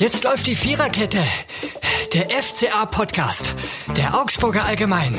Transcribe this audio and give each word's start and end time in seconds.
Jetzt 0.00 0.24
läuft 0.24 0.46
die 0.46 0.54
Viererkette. 0.54 1.18
Der 2.14 2.30
FCA-Podcast. 2.30 3.54
Der 3.98 4.18
Augsburger 4.18 4.64
Allgemein. 4.64 5.14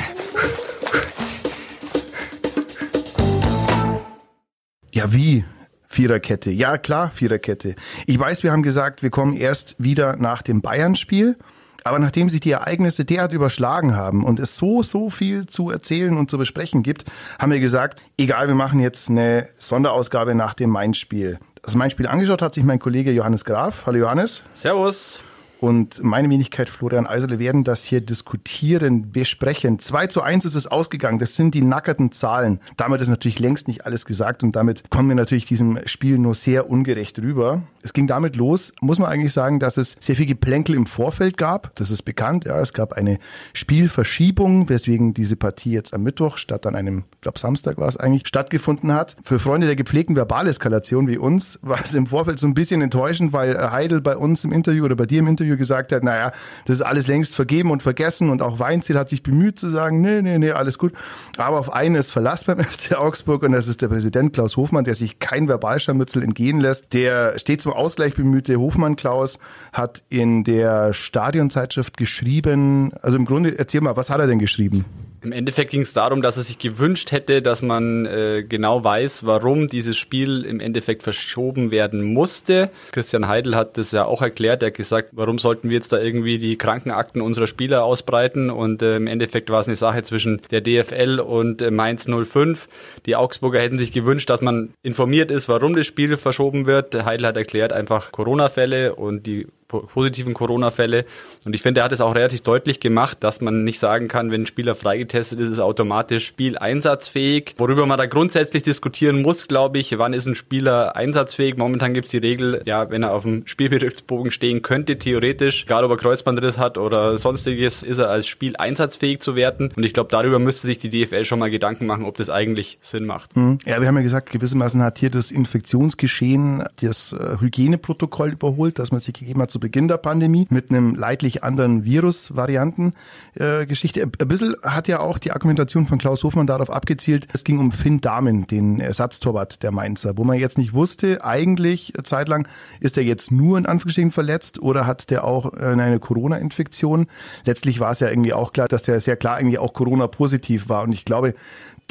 Ja, 4.91 5.13
wie? 5.13 5.45
Viererkette. 5.87 6.49
Ja, 6.49 6.79
klar, 6.79 7.11
Viererkette. 7.11 7.75
Ich 8.07 8.17
weiß, 8.17 8.41
wir 8.41 8.51
haben 8.51 8.63
gesagt, 8.63 9.03
wir 9.03 9.11
kommen 9.11 9.37
erst 9.37 9.75
wieder 9.77 10.15
nach 10.15 10.41
dem 10.41 10.61
Bayern-Spiel. 10.61 11.37
Aber 11.83 11.99
nachdem 11.99 12.29
sich 12.29 12.39
die 12.39 12.51
Ereignisse 12.51 13.05
derart 13.05 13.33
überschlagen 13.33 13.95
haben 13.95 14.23
und 14.23 14.39
es 14.39 14.55
so, 14.55 14.81
so 14.81 15.11
viel 15.11 15.45
zu 15.45 15.69
erzählen 15.69 16.17
und 16.17 16.31
zu 16.31 16.39
besprechen 16.39 16.81
gibt, 16.81 17.05
haben 17.37 17.51
wir 17.51 17.59
gesagt, 17.59 18.01
egal, 18.17 18.47
wir 18.47 18.55
machen 18.55 18.79
jetzt 18.79 19.11
eine 19.11 19.47
Sonderausgabe 19.59 20.33
nach 20.33 20.55
dem 20.55 20.71
Mainz-Spiel. 20.71 21.37
Das 21.63 21.75
Mainz-Spiel 21.75 22.07
angeschaut 22.07 22.41
hat 22.41 22.55
sich 22.55 22.63
mein 22.63 22.79
Kollege 22.79 23.11
Johannes 23.11 23.45
Graf. 23.45 23.85
Hallo 23.85 23.99
Johannes. 23.99 24.43
Servus 24.53 25.19
und 25.61 26.03
meine 26.03 26.27
Wenigkeit 26.27 26.69
Florian 26.69 27.05
Eiserle 27.05 27.37
werden 27.37 27.63
das 27.63 27.83
hier 27.83 28.01
diskutieren, 28.01 29.11
besprechen. 29.11 29.77
2 29.77 30.07
zu 30.07 30.23
1 30.23 30.43
ist 30.45 30.55
es 30.55 30.65
ausgegangen. 30.65 31.19
Das 31.19 31.35
sind 31.35 31.53
die 31.53 31.61
nackerten 31.61 32.11
Zahlen. 32.11 32.59
Damit 32.77 32.99
ist 32.99 33.09
natürlich 33.09 33.37
längst 33.37 33.67
nicht 33.67 33.85
alles 33.85 34.05
gesagt 34.05 34.41
und 34.41 34.55
damit 34.55 34.89
kommen 34.89 35.09
wir 35.09 35.15
natürlich 35.15 35.45
diesem 35.45 35.77
Spiel 35.85 36.17
nur 36.17 36.33
sehr 36.33 36.67
ungerecht 36.67 37.19
rüber. 37.19 37.61
Es 37.83 37.93
ging 37.93 38.07
damit 38.07 38.35
los, 38.35 38.73
muss 38.81 38.97
man 38.97 39.09
eigentlich 39.09 39.33
sagen, 39.33 39.59
dass 39.59 39.77
es 39.77 39.95
sehr 39.99 40.15
viel 40.15 40.25
Geplänkel 40.25 40.73
im 40.73 40.87
Vorfeld 40.87 41.37
gab. 41.37 41.75
Das 41.75 41.91
ist 41.91 42.01
bekannt. 42.01 42.45
Ja, 42.45 42.59
es 42.59 42.73
gab 42.73 42.93
eine 42.93 43.19
Spielverschiebung, 43.53 44.67
weswegen 44.67 45.13
diese 45.13 45.35
Partie 45.35 45.73
jetzt 45.73 45.93
am 45.93 46.01
Mittwoch 46.01 46.37
statt 46.37 46.65
an 46.65 46.75
einem, 46.75 47.03
glaube 47.21 47.37
Samstag 47.37 47.77
war 47.77 47.87
es 47.87 47.97
eigentlich, 47.97 48.27
stattgefunden 48.27 48.93
hat. 48.93 49.15
Für 49.23 49.37
Freunde 49.37 49.67
der 49.67 49.75
gepflegten 49.75 50.15
Verbaleskalation 50.15 51.07
wie 51.07 51.19
uns 51.19 51.59
war 51.61 51.81
es 51.83 51.93
im 51.93 52.07
Vorfeld 52.07 52.39
so 52.39 52.47
ein 52.47 52.55
bisschen 52.55 52.81
enttäuschend, 52.81 53.31
weil 53.31 53.71
Heidel 53.71 54.01
bei 54.01 54.17
uns 54.17 54.43
im 54.43 54.51
Interview 54.51 54.85
oder 54.85 54.95
bei 54.95 55.05
dir 55.05 55.19
im 55.19 55.27
Interview 55.27 55.50
Interview 55.51 55.57
gesagt 55.57 55.91
hat, 55.91 56.03
naja, 56.03 56.31
das 56.65 56.77
ist 56.77 56.81
alles 56.81 57.07
längst 57.07 57.35
vergeben 57.35 57.71
und 57.71 57.83
vergessen 57.83 58.29
und 58.29 58.41
auch 58.41 58.59
Weinziel 58.59 58.97
hat 58.97 59.09
sich 59.09 59.23
bemüht 59.23 59.59
zu 59.59 59.69
sagen, 59.69 60.01
nee, 60.01 60.21
nee, 60.21 60.37
nee, 60.37 60.51
alles 60.51 60.77
gut. 60.77 60.93
Aber 61.37 61.59
auf 61.59 61.71
einen 61.73 61.95
ist 61.95 62.11
Verlass 62.11 62.45
beim 62.45 62.59
FC 62.63 62.95
Augsburg 62.95 63.43
und 63.43 63.51
das 63.51 63.67
ist 63.67 63.81
der 63.81 63.89
Präsident 63.89 64.33
Klaus 64.33 64.57
Hofmann, 64.57 64.85
der 64.85 64.95
sich 64.95 65.19
kein 65.19 65.47
Verbalscharmützel 65.47 66.23
entgehen 66.23 66.59
lässt. 66.59 66.93
Der 66.93 67.37
steht 67.37 67.61
zum 67.61 67.73
Ausgleich 67.73 68.15
bemühte 68.15 68.57
Hofmann 68.57 68.95
Klaus 68.95 69.39
hat 69.73 70.03
in 70.09 70.43
der 70.43 70.93
Stadionzeitschrift 70.93 71.97
geschrieben, 71.97 72.93
also 73.01 73.17
im 73.17 73.25
Grunde, 73.25 73.57
erzähl 73.57 73.81
mal, 73.81 73.97
was 73.97 74.09
hat 74.09 74.19
er 74.19 74.27
denn 74.27 74.39
geschrieben? 74.39 74.85
Im 75.23 75.31
Endeffekt 75.31 75.69
ging 75.69 75.81
es 75.81 75.93
darum, 75.93 76.23
dass 76.23 76.37
er 76.37 76.43
sich 76.43 76.57
gewünscht 76.57 77.11
hätte, 77.11 77.43
dass 77.43 77.61
man 77.61 78.05
äh, 78.07 78.43
genau 78.47 78.83
weiß, 78.83 79.23
warum 79.25 79.67
dieses 79.67 79.97
Spiel 79.97 80.45
im 80.45 80.59
Endeffekt 80.59 81.03
verschoben 81.03 81.69
werden 81.69 82.03
musste. 82.03 82.71
Christian 82.91 83.27
Heidel 83.27 83.55
hat 83.55 83.77
das 83.77 83.91
ja 83.91 84.05
auch 84.05 84.23
erklärt. 84.23 84.63
Er 84.63 84.67
hat 84.67 84.73
gesagt, 84.73 85.09
warum 85.11 85.37
sollten 85.37 85.69
wir 85.69 85.75
jetzt 85.75 85.93
da 85.93 85.99
irgendwie 85.99 86.39
die 86.39 86.57
Krankenakten 86.57 87.21
unserer 87.21 87.45
Spieler 87.45 87.83
ausbreiten? 87.83 88.49
Und 88.49 88.81
äh, 88.81 88.95
im 88.95 89.05
Endeffekt 89.05 89.51
war 89.51 89.59
es 89.59 89.67
eine 89.67 89.75
Sache 89.75 90.01
zwischen 90.01 90.41
der 90.49 90.61
DFL 90.61 91.19
und 91.19 91.61
äh, 91.61 91.69
Mainz 91.69 92.07
05. 92.07 92.67
Die 93.05 93.15
Augsburger 93.15 93.59
hätten 93.59 93.77
sich 93.77 93.91
gewünscht, 93.91 94.29
dass 94.29 94.41
man 94.41 94.73
informiert 94.81 95.29
ist, 95.29 95.47
warum 95.47 95.75
das 95.75 95.85
Spiel 95.85 96.17
verschoben 96.17 96.65
wird. 96.65 96.95
Heidel 97.05 97.27
hat 97.27 97.37
erklärt, 97.37 97.73
einfach 97.73 98.11
Corona-Fälle 98.11 98.95
und 98.95 99.27
die 99.27 99.45
positiven 99.79 100.33
Corona-Fälle. 100.33 101.05
Und 101.45 101.55
ich 101.55 101.61
finde, 101.61 101.81
er 101.81 101.85
hat 101.85 101.91
es 101.91 102.01
auch 102.01 102.15
relativ 102.15 102.41
deutlich 102.41 102.79
gemacht, 102.79 103.17
dass 103.21 103.41
man 103.41 103.63
nicht 103.63 103.79
sagen 103.79 104.07
kann, 104.07 104.31
wenn 104.31 104.43
ein 104.43 104.45
Spieler 104.45 104.75
freigetestet 104.75 105.39
ist, 105.39 105.49
ist 105.49 105.57
er 105.57 105.65
automatisch 105.65 106.27
spieleinsatzfähig. 106.27 107.55
Worüber 107.57 107.85
man 107.85 107.97
da 107.97 108.05
grundsätzlich 108.05 108.63
diskutieren 108.63 109.21
muss, 109.21 109.47
glaube 109.47 109.79
ich, 109.79 109.97
wann 109.97 110.13
ist 110.13 110.27
ein 110.27 110.35
Spieler 110.35 110.95
einsatzfähig? 110.95 111.57
Momentan 111.57 111.93
gibt 111.93 112.05
es 112.05 112.11
die 112.11 112.17
Regel, 112.17 112.61
ja, 112.65 112.89
wenn 112.89 113.03
er 113.03 113.13
auf 113.13 113.23
dem 113.23 113.47
Spielberichtsbogen 113.47 114.31
stehen 114.31 114.61
könnte, 114.61 114.97
theoretisch, 114.97 115.63
egal 115.63 115.83
ob 115.83 115.91
er 115.91 115.97
Kreuzbandriss 115.97 116.57
hat 116.57 116.77
oder 116.77 117.17
sonstiges, 117.17 117.83
ist 117.83 117.97
er 117.97 118.09
als 118.09 118.27
Spiel 118.27 118.55
einsatzfähig 118.57 119.19
zu 119.19 119.35
werten. 119.35 119.71
Und 119.75 119.83
ich 119.83 119.93
glaube, 119.93 120.09
darüber 120.11 120.39
müsste 120.39 120.67
sich 120.67 120.77
die 120.79 120.89
DFL 120.89 121.25
schon 121.25 121.39
mal 121.39 121.49
Gedanken 121.49 121.85
machen, 121.85 122.05
ob 122.05 122.17
das 122.17 122.29
eigentlich 122.29 122.77
Sinn 122.81 123.05
macht. 123.05 123.35
Mhm. 123.35 123.57
Ja, 123.65 123.79
wir 123.79 123.87
haben 123.87 123.95
ja 123.95 124.03
gesagt, 124.03 124.29
gewissermaßen 124.29 124.81
hat 124.83 124.97
hier 124.97 125.09
das 125.09 125.31
Infektionsgeschehen 125.31 126.63
das 126.81 127.13
äh, 127.13 127.37
Hygieneprotokoll 127.39 128.31
überholt, 128.33 128.79
dass 128.79 128.91
man 128.91 128.99
sich 128.99 129.13
gegeben 129.13 129.41
hat, 129.41 129.51
zu 129.51 129.59
Beginn 129.61 129.87
der 129.87 129.95
Pandemie 129.95 130.45
mit 130.49 130.69
einem 130.69 130.95
leidlich 130.95 131.45
anderen 131.45 131.85
Virusvarianten-Geschichte. 131.85 134.01
Äh, 134.01 134.07
Ein 134.19 134.27
bisschen 134.27 134.57
hat 134.61 134.89
ja 134.89 134.99
auch 134.99 135.17
die 135.17 135.31
Argumentation 135.31 135.87
von 135.87 135.97
Klaus 135.97 136.25
Hofmann 136.25 136.47
darauf 136.47 136.69
abgezielt, 136.69 137.29
es 137.31 137.45
ging 137.45 137.59
um 137.59 137.71
Finn 137.71 138.01
Dahmen, 138.01 138.47
den 138.47 138.81
Ersatztorwart 138.81 139.63
der 139.63 139.71
Mainzer, 139.71 140.17
wo 140.17 140.25
man 140.25 140.37
jetzt 140.37 140.57
nicht 140.57 140.73
wusste, 140.73 141.23
eigentlich 141.23 141.93
zeitlang, 142.03 142.49
ist 142.81 142.97
er 142.97 143.03
jetzt 143.03 143.31
nur 143.31 143.57
in 143.57 143.65
Anführungsstrichen 143.65 144.11
verletzt 144.11 144.61
oder 144.61 144.85
hat 144.85 145.09
der 145.09 145.23
auch 145.23 145.53
äh, 145.53 145.67
eine 145.67 145.99
Corona-Infektion? 145.99 147.07
Letztlich 147.45 147.79
war 147.79 147.91
es 147.91 148.01
ja 148.01 148.09
irgendwie 148.09 148.33
auch 148.33 148.51
klar, 148.51 148.67
dass 148.67 148.81
der 148.81 148.99
sehr 148.99 149.15
klar 149.15 149.39
irgendwie 149.39 149.59
auch 149.59 149.73
Corona-positiv 149.73 150.67
war. 150.67 150.83
Und 150.83 150.91
ich 150.91 151.05
glaube, 151.05 151.35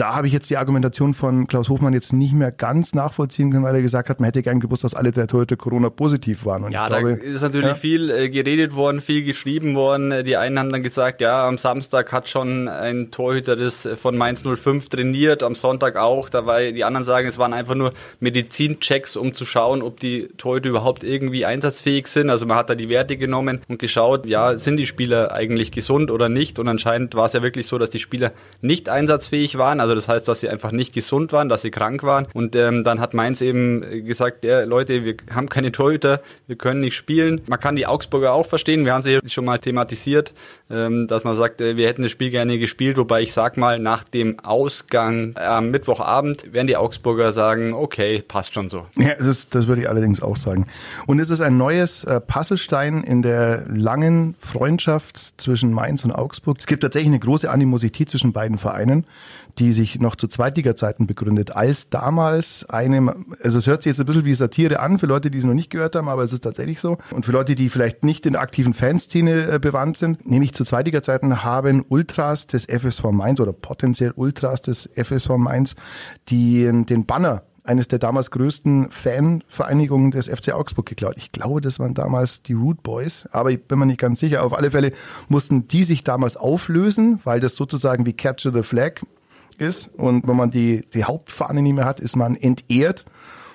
da 0.00 0.14
habe 0.14 0.26
ich 0.26 0.32
jetzt 0.32 0.48
die 0.48 0.56
Argumentation 0.56 1.12
von 1.12 1.46
Klaus 1.46 1.68
Hofmann 1.68 1.92
jetzt 1.92 2.14
nicht 2.14 2.32
mehr 2.32 2.50
ganz 2.50 2.94
nachvollziehen 2.94 3.50
können, 3.50 3.64
weil 3.64 3.74
er 3.74 3.82
gesagt 3.82 4.08
hat, 4.08 4.18
man 4.18 4.26
hätte 4.26 4.40
gern 4.40 4.58
gewusst, 4.58 4.82
dass 4.82 4.94
alle 4.94 5.10
drei 5.10 5.26
Torhüter 5.26 5.56
Corona-positiv 5.56 6.46
waren. 6.46 6.64
Und 6.64 6.72
ja, 6.72 6.88
da 6.88 7.00
glaube, 7.00 7.22
ist 7.22 7.42
natürlich 7.42 7.68
ja. 7.68 7.74
viel 7.74 8.10
äh, 8.10 8.30
geredet 8.30 8.74
worden, 8.74 9.02
viel 9.02 9.22
geschrieben 9.24 9.74
worden. 9.74 10.24
Die 10.24 10.38
einen 10.38 10.58
haben 10.58 10.70
dann 10.70 10.82
gesagt, 10.82 11.20
ja, 11.20 11.46
am 11.46 11.58
Samstag 11.58 12.12
hat 12.12 12.30
schon 12.30 12.66
ein 12.68 13.10
Torhüter 13.10 13.56
das 13.56 13.86
von 13.96 14.16
Mainz 14.16 14.42
05 14.42 14.88
trainiert, 14.88 15.42
am 15.42 15.54
Sonntag 15.54 15.96
auch. 15.96 16.30
Da 16.30 16.46
war, 16.46 16.60
die 16.60 16.84
anderen 16.84 17.04
sagen, 17.04 17.28
es 17.28 17.36
waren 17.36 17.52
einfach 17.52 17.74
nur 17.74 17.92
Medizinchecks, 18.20 19.18
um 19.18 19.34
zu 19.34 19.44
schauen, 19.44 19.82
ob 19.82 20.00
die 20.00 20.28
Torhüter 20.38 20.70
überhaupt 20.70 21.04
irgendwie 21.04 21.44
einsatzfähig 21.44 22.06
sind. 22.06 22.30
Also 22.30 22.46
man 22.46 22.56
hat 22.56 22.70
da 22.70 22.74
die 22.74 22.88
Werte 22.88 23.18
genommen 23.18 23.60
und 23.68 23.78
geschaut, 23.78 24.24
ja, 24.24 24.56
sind 24.56 24.78
die 24.78 24.86
Spieler 24.86 25.32
eigentlich 25.32 25.72
gesund 25.72 26.10
oder 26.10 26.30
nicht? 26.30 26.58
Und 26.58 26.68
anscheinend 26.68 27.14
war 27.14 27.26
es 27.26 27.34
ja 27.34 27.42
wirklich 27.42 27.66
so, 27.66 27.76
dass 27.76 27.90
die 27.90 27.98
Spieler 27.98 28.32
nicht 28.62 28.88
einsatzfähig 28.88 29.58
waren. 29.58 29.80
Also 29.80 29.89
also 29.90 30.00
das 30.00 30.08
heißt, 30.08 30.28
dass 30.28 30.40
sie 30.40 30.48
einfach 30.48 30.72
nicht 30.72 30.92
gesund 30.92 31.32
waren, 31.32 31.48
dass 31.48 31.62
sie 31.62 31.70
krank 31.70 32.02
waren. 32.02 32.26
Und 32.32 32.56
ähm, 32.56 32.84
dann 32.84 33.00
hat 33.00 33.14
Mainz 33.14 33.40
eben 33.42 34.04
gesagt, 34.04 34.44
ja, 34.44 34.64
Leute, 34.64 35.04
wir 35.04 35.16
haben 35.32 35.48
keine 35.48 35.72
Torhüter, 35.72 36.20
wir 36.46 36.56
können 36.56 36.80
nicht 36.80 36.94
spielen. 36.94 37.40
Man 37.46 37.60
kann 37.60 37.76
die 37.76 37.86
Augsburger 37.86 38.32
auch 38.32 38.46
verstehen. 38.46 38.84
Wir 38.84 38.94
haben 38.94 39.02
sie 39.02 39.18
schon 39.26 39.44
mal 39.44 39.58
thematisiert, 39.58 40.32
ähm, 40.70 41.06
dass 41.08 41.24
man 41.24 41.36
sagt, 41.36 41.60
äh, 41.60 41.76
wir 41.76 41.88
hätten 41.88 42.02
das 42.02 42.12
Spiel 42.12 42.30
gerne 42.30 42.58
gespielt. 42.58 42.96
Wobei 42.96 43.22
ich 43.22 43.32
sag 43.32 43.56
mal, 43.56 43.78
nach 43.78 44.04
dem 44.04 44.38
Ausgang 44.40 45.34
am 45.36 45.70
Mittwochabend 45.70 46.52
werden 46.52 46.66
die 46.66 46.76
Augsburger 46.76 47.32
sagen, 47.32 47.72
okay, 47.74 48.22
passt 48.26 48.54
schon 48.54 48.68
so. 48.68 48.86
Ja, 48.96 49.14
das, 49.14 49.26
ist, 49.26 49.54
das 49.54 49.66
würde 49.66 49.82
ich 49.82 49.88
allerdings 49.88 50.22
auch 50.22 50.36
sagen. 50.36 50.66
Und 51.06 51.18
es 51.18 51.30
ist 51.30 51.40
ein 51.40 51.56
neues 51.56 52.04
äh, 52.04 52.20
Puzzlestein 52.20 53.02
in 53.02 53.22
der 53.22 53.64
langen 53.68 54.36
Freundschaft 54.40 55.34
zwischen 55.36 55.72
Mainz 55.72 56.04
und 56.04 56.12
Augsburg. 56.12 56.58
Es 56.60 56.66
gibt 56.66 56.82
tatsächlich 56.82 57.08
eine 57.10 57.18
große 57.18 57.50
Animosität 57.50 58.08
zwischen 58.08 58.32
beiden 58.32 58.58
Vereinen 58.58 59.04
die 59.58 59.72
sich 59.72 59.79
noch 60.00 60.16
zu 60.16 60.28
Zweitliga-Zeiten 60.28 61.06
begründet, 61.06 61.56
als 61.56 61.90
damals 61.90 62.68
eine, 62.68 63.14
also 63.42 63.58
es 63.58 63.66
hört 63.66 63.82
sich 63.82 63.90
jetzt 63.90 64.00
ein 64.00 64.06
bisschen 64.06 64.24
wie 64.24 64.34
Satire 64.34 64.80
an 64.80 64.98
für 64.98 65.06
Leute, 65.06 65.30
die 65.30 65.38
es 65.38 65.44
noch 65.44 65.54
nicht 65.54 65.70
gehört 65.70 65.96
haben, 65.96 66.08
aber 66.08 66.22
es 66.22 66.32
ist 66.32 66.42
tatsächlich 66.42 66.80
so. 66.80 66.98
Und 67.10 67.24
für 67.24 67.32
Leute, 67.32 67.54
die 67.54 67.68
vielleicht 67.68 68.04
nicht 68.04 68.26
in 68.26 68.34
der 68.34 68.42
aktiven 68.42 68.74
Fanszene 68.74 69.52
äh, 69.52 69.58
bewandt 69.58 69.96
sind, 69.96 70.28
nämlich 70.28 70.54
zu 70.54 70.64
Zweitliga-Zeiten 70.64 71.42
haben 71.42 71.84
Ultras 71.88 72.46
des 72.46 72.66
FSV 72.66 73.04
Mainz 73.12 73.40
oder 73.40 73.52
potenziell 73.52 74.12
Ultras 74.14 74.62
des 74.62 74.88
FSV 74.94 75.36
Mainz 75.36 75.74
die, 76.28 76.64
den 76.64 77.06
Banner 77.06 77.42
eines 77.64 77.88
der 77.88 77.98
damals 77.98 78.30
größten 78.30 78.90
Fanvereinigungen 78.90 80.10
des 80.10 80.28
FC 80.28 80.52
Augsburg 80.52 80.86
geklaut. 80.86 81.14
Ich 81.16 81.32
glaube, 81.32 81.60
das 81.60 81.78
waren 81.78 81.94
damals 81.94 82.42
die 82.42 82.54
Root 82.54 82.82
Boys, 82.82 83.28
aber 83.32 83.50
ich 83.50 83.62
bin 83.62 83.78
mir 83.78 83.86
nicht 83.86 84.00
ganz 84.00 84.20
sicher. 84.20 84.42
Auf 84.42 84.56
alle 84.56 84.70
Fälle 84.70 84.92
mussten 85.28 85.68
die 85.68 85.84
sich 85.84 86.02
damals 86.02 86.36
auflösen, 86.36 87.20
weil 87.24 87.40
das 87.40 87.54
sozusagen 87.54 88.06
wie 88.06 88.12
Capture 88.12 88.54
the 88.54 88.62
Flag 88.62 89.00
ist. 89.60 89.90
Und 89.96 90.26
wenn 90.26 90.36
man 90.36 90.50
die, 90.50 90.86
die 90.92 91.04
Hauptfahne 91.04 91.62
nicht 91.62 91.74
mehr 91.74 91.84
hat, 91.84 92.00
ist 92.00 92.16
man 92.16 92.36
entehrt 92.36 93.04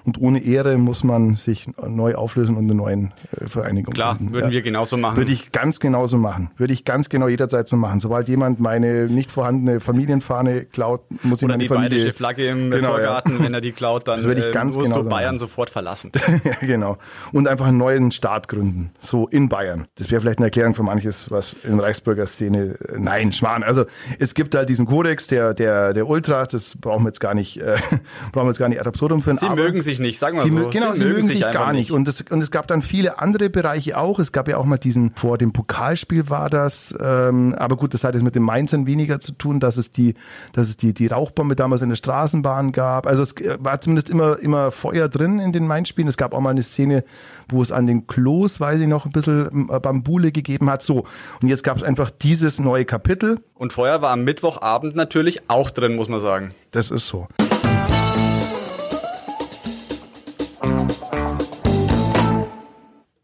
und 0.05 0.21
ohne 0.21 0.43
Ehre 0.43 0.77
muss 0.77 1.03
man 1.03 1.35
sich 1.35 1.67
neu 1.88 2.16
auflösen 2.16 2.55
und 2.55 2.66
eine 2.66 2.75
neue 2.75 2.95
äh, 2.95 3.47
Vereinigung 3.47 3.93
Klar, 3.93 4.15
gründen. 4.15 4.33
würden 4.33 4.45
ja. 4.47 4.51
wir 4.51 4.62
genauso 4.62 4.97
machen. 4.97 5.18
Würde 5.18 5.31
ich 5.31 5.51
ganz 5.51 5.80
genauso 5.80 6.18
machen. 6.18 6.51
Würde 6.57 6.74
ich 6.74 6.85
ganz 6.85 7.09
genau 7.09 7.27
jederzeit 7.27 7.68
so 7.68 7.75
machen. 7.75 8.00
Sobald 8.00 8.27
jemand 8.27 8.59
meine 8.59 9.07
nicht 9.07 9.31
vorhandene 9.31 9.80
Familienfahne 9.80 10.65
klaut, 10.65 11.01
muss 11.24 11.39
ich 11.39 11.45
Oder 11.45 11.53
meine 11.53 11.63
die 11.63 11.68
Familie... 11.68 11.89
bayerische 11.89 12.13
Flagge 12.13 12.47
im 12.47 12.69
genau, 12.69 12.89
Vorgarten, 12.89 13.38
ja. 13.38 13.44
wenn 13.44 13.53
er 13.53 13.62
die 13.62 13.71
klaut, 13.71 14.07
dann 14.07 14.24
würde 14.24 14.41
ich 14.41 14.51
ganz 14.51 14.75
musst 14.75 14.91
genau 14.91 15.03
du 15.03 15.09
Bayern 15.09 15.35
machen. 15.35 15.39
sofort 15.39 15.69
verlassen. 15.69 16.12
ja, 16.44 16.56
genau. 16.62 16.97
Und 17.31 17.47
einfach 17.47 17.68
einen 17.68 17.77
neuen 17.77 18.12
Staat 18.12 18.47
gründen. 18.47 18.91
So 19.01 19.27
in 19.27 19.50
Bayern. 19.50 19.88
Das 19.95 20.12
wäre 20.12 20.21
vielleicht 20.21 20.39
eine 20.39 20.47
Erklärung 20.47 20.75
für 20.75 20.83
manches, 20.83 21.31
was 21.31 21.56
in 21.63 21.80
Reichsbürger 21.80 22.27
Szene... 22.27 22.77
Äh, 22.80 23.00
nein, 23.00 23.33
Schmarrn. 23.33 23.63
Also 23.63 23.85
es 24.19 24.33
gibt 24.33 24.56
halt 24.56 24.69
diesen 24.69 24.85
Kodex 24.85 25.27
der, 25.27 25.53
der, 25.53 25.94
der 25.94 26.07
Ultras, 26.07 26.50
das 26.50 26.75
brauchen 26.77 27.03
wir 27.03 27.09
jetzt 27.09 27.19
gar 27.19 27.33
nicht, 27.33 27.57
äh, 27.57 27.77
brauchen 28.31 28.45
wir 28.45 28.51
jetzt 28.51 28.59
gar 28.59 28.69
nicht 28.69 28.80
ad 28.80 28.88
absurdum 28.88 29.21
führen. 29.21 29.38
Sie 29.38 29.50
mögen 29.50 29.81
sich 29.81 29.94
sich 29.97 30.06
nicht, 30.06 30.19
sagen 30.19 30.38
wir 30.38 30.44
sie, 30.44 30.50
so. 30.50 30.69
Genau, 30.69 30.94
sie, 30.94 31.00
sie 31.00 31.06
mögen 31.06 31.27
sich, 31.27 31.44
sich 31.44 31.51
gar 31.51 31.74
nicht. 31.74 31.92
Und, 31.92 32.07
es, 32.07 32.21
und 32.21 32.42
es 32.42 32.51
gab 32.51 32.68
dann 32.68 32.81
viele 32.81 33.19
andere 33.19 33.50
Bereiche 33.50 33.97
auch. 33.97 34.19
Es 34.19 34.31
gab 34.31 34.47
ja 34.47 34.57
auch 34.57 34.65
mal 34.65 34.77
diesen, 34.77 35.12
vor 35.15 35.38
dem 35.38 35.53
Pokalspiel 35.53 36.30
war 36.30 36.50
das, 36.50 36.95
ähm, 37.00 37.56
aber 37.57 37.77
gut, 37.77 37.94
das 37.94 38.03
hat 38.03 38.13
jetzt 38.13 38.24
mit 38.24 38.36
dem 38.36 38.44
Mainzern 38.44 38.86
weniger 38.86 39.19
zu 39.19 39.31
tun, 39.31 39.59
dass 39.59 39.77
es 39.77 39.92
die, 39.92 40.15
dass 40.53 40.69
es 40.69 40.77
die, 40.77 40.94
die 40.94 41.07
Rauchbombe 41.07 41.56
damals 41.56 41.81
in 41.81 41.89
der 41.89 41.95
Straßenbahn 41.95 42.71
gab. 42.71 43.07
Also 43.07 43.24
es 43.24 43.36
war 43.59 43.81
zumindest 43.81 44.09
immer, 44.09 44.39
immer 44.39 44.71
Feuer 44.71 45.09
drin 45.09 45.39
in 45.39 45.51
den 45.51 45.68
Mainz-Spielen. 45.68 46.07
Es 46.07 46.18
gab 46.18 46.33
auch 46.33 46.42
mal 46.42 46.51
eine 46.51 46.63
Szene, 46.63 47.03
wo 47.50 47.62
es 47.62 47.71
an 47.71 47.88
den 47.88 48.07
Klos, 48.07 48.59
weiß 48.59 48.80
ich 48.80 48.88
noch, 48.88 49.06
ein 49.06 49.12
bisschen 49.12 49.69
äh, 49.69 49.80
Bambule 49.80 50.31
gegeben 50.31 50.69
hat. 50.69 50.83
So. 50.83 51.06
Und 51.42 51.47
jetzt 51.47 51.63
gab 51.63 51.77
es 51.77 51.83
einfach 51.83 52.09
dieses 52.09 52.59
neue 52.59 52.86
Kapitel. 52.86 53.39
Und 53.53 53.74
Feuer 53.74 54.01
war 54.01 54.12
am 54.12 54.24
Mittwochabend 54.24 54.95
natürlich 54.95 55.50
auch 55.50 55.69
drin, 55.69 55.95
muss 55.95 56.09
man 56.09 56.19
sagen. 56.19 56.53
Das 56.71 56.92
ist 56.92 57.07
so. 57.07 57.27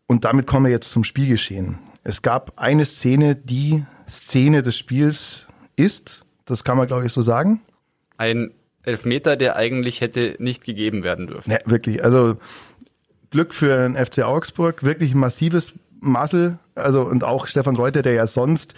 Und 0.08 0.26
damit 0.26 0.46
kommen 0.46 0.66
wir 0.66 0.72
jetzt 0.72 0.92
zum 0.92 1.04
Spielgeschehen. 1.04 1.80
Es 2.04 2.22
gab 2.22 2.54
eine 2.58 2.86
Szene, 2.86 3.36
die 3.36 3.86
Szene 4.08 4.62
des 4.62 4.78
Spiels 4.78 5.48
ist, 5.76 6.26
das 6.46 6.64
kann 6.64 6.78
man 6.78 6.88
glaube 6.88 7.06
ich 7.06 7.14
so 7.14 7.22
sagen. 7.22 7.62
Ein 8.18 8.52
Elfmeter, 8.84 9.36
der 9.36 9.56
eigentlich 9.56 10.02
hätte 10.02 10.36
nicht 10.40 10.64
gegeben 10.64 11.04
werden 11.04 11.28
dürfen. 11.28 11.52
Ja, 11.52 11.60
wirklich. 11.66 12.04
Also 12.04 12.38
Glück 13.30 13.54
für 13.54 13.88
den 13.88 13.96
FC 13.96 14.24
Augsburg, 14.24 14.84
wirklich 14.84 15.16
massives 15.16 15.74
Muscle, 16.02 16.58
also 16.76 17.04
und 17.04 17.24
auch 17.24 17.48
Stefan 17.48 17.76
Reuter, 17.76 18.02
der 18.02 18.14
ja 18.14 18.28
sonst 18.28 18.74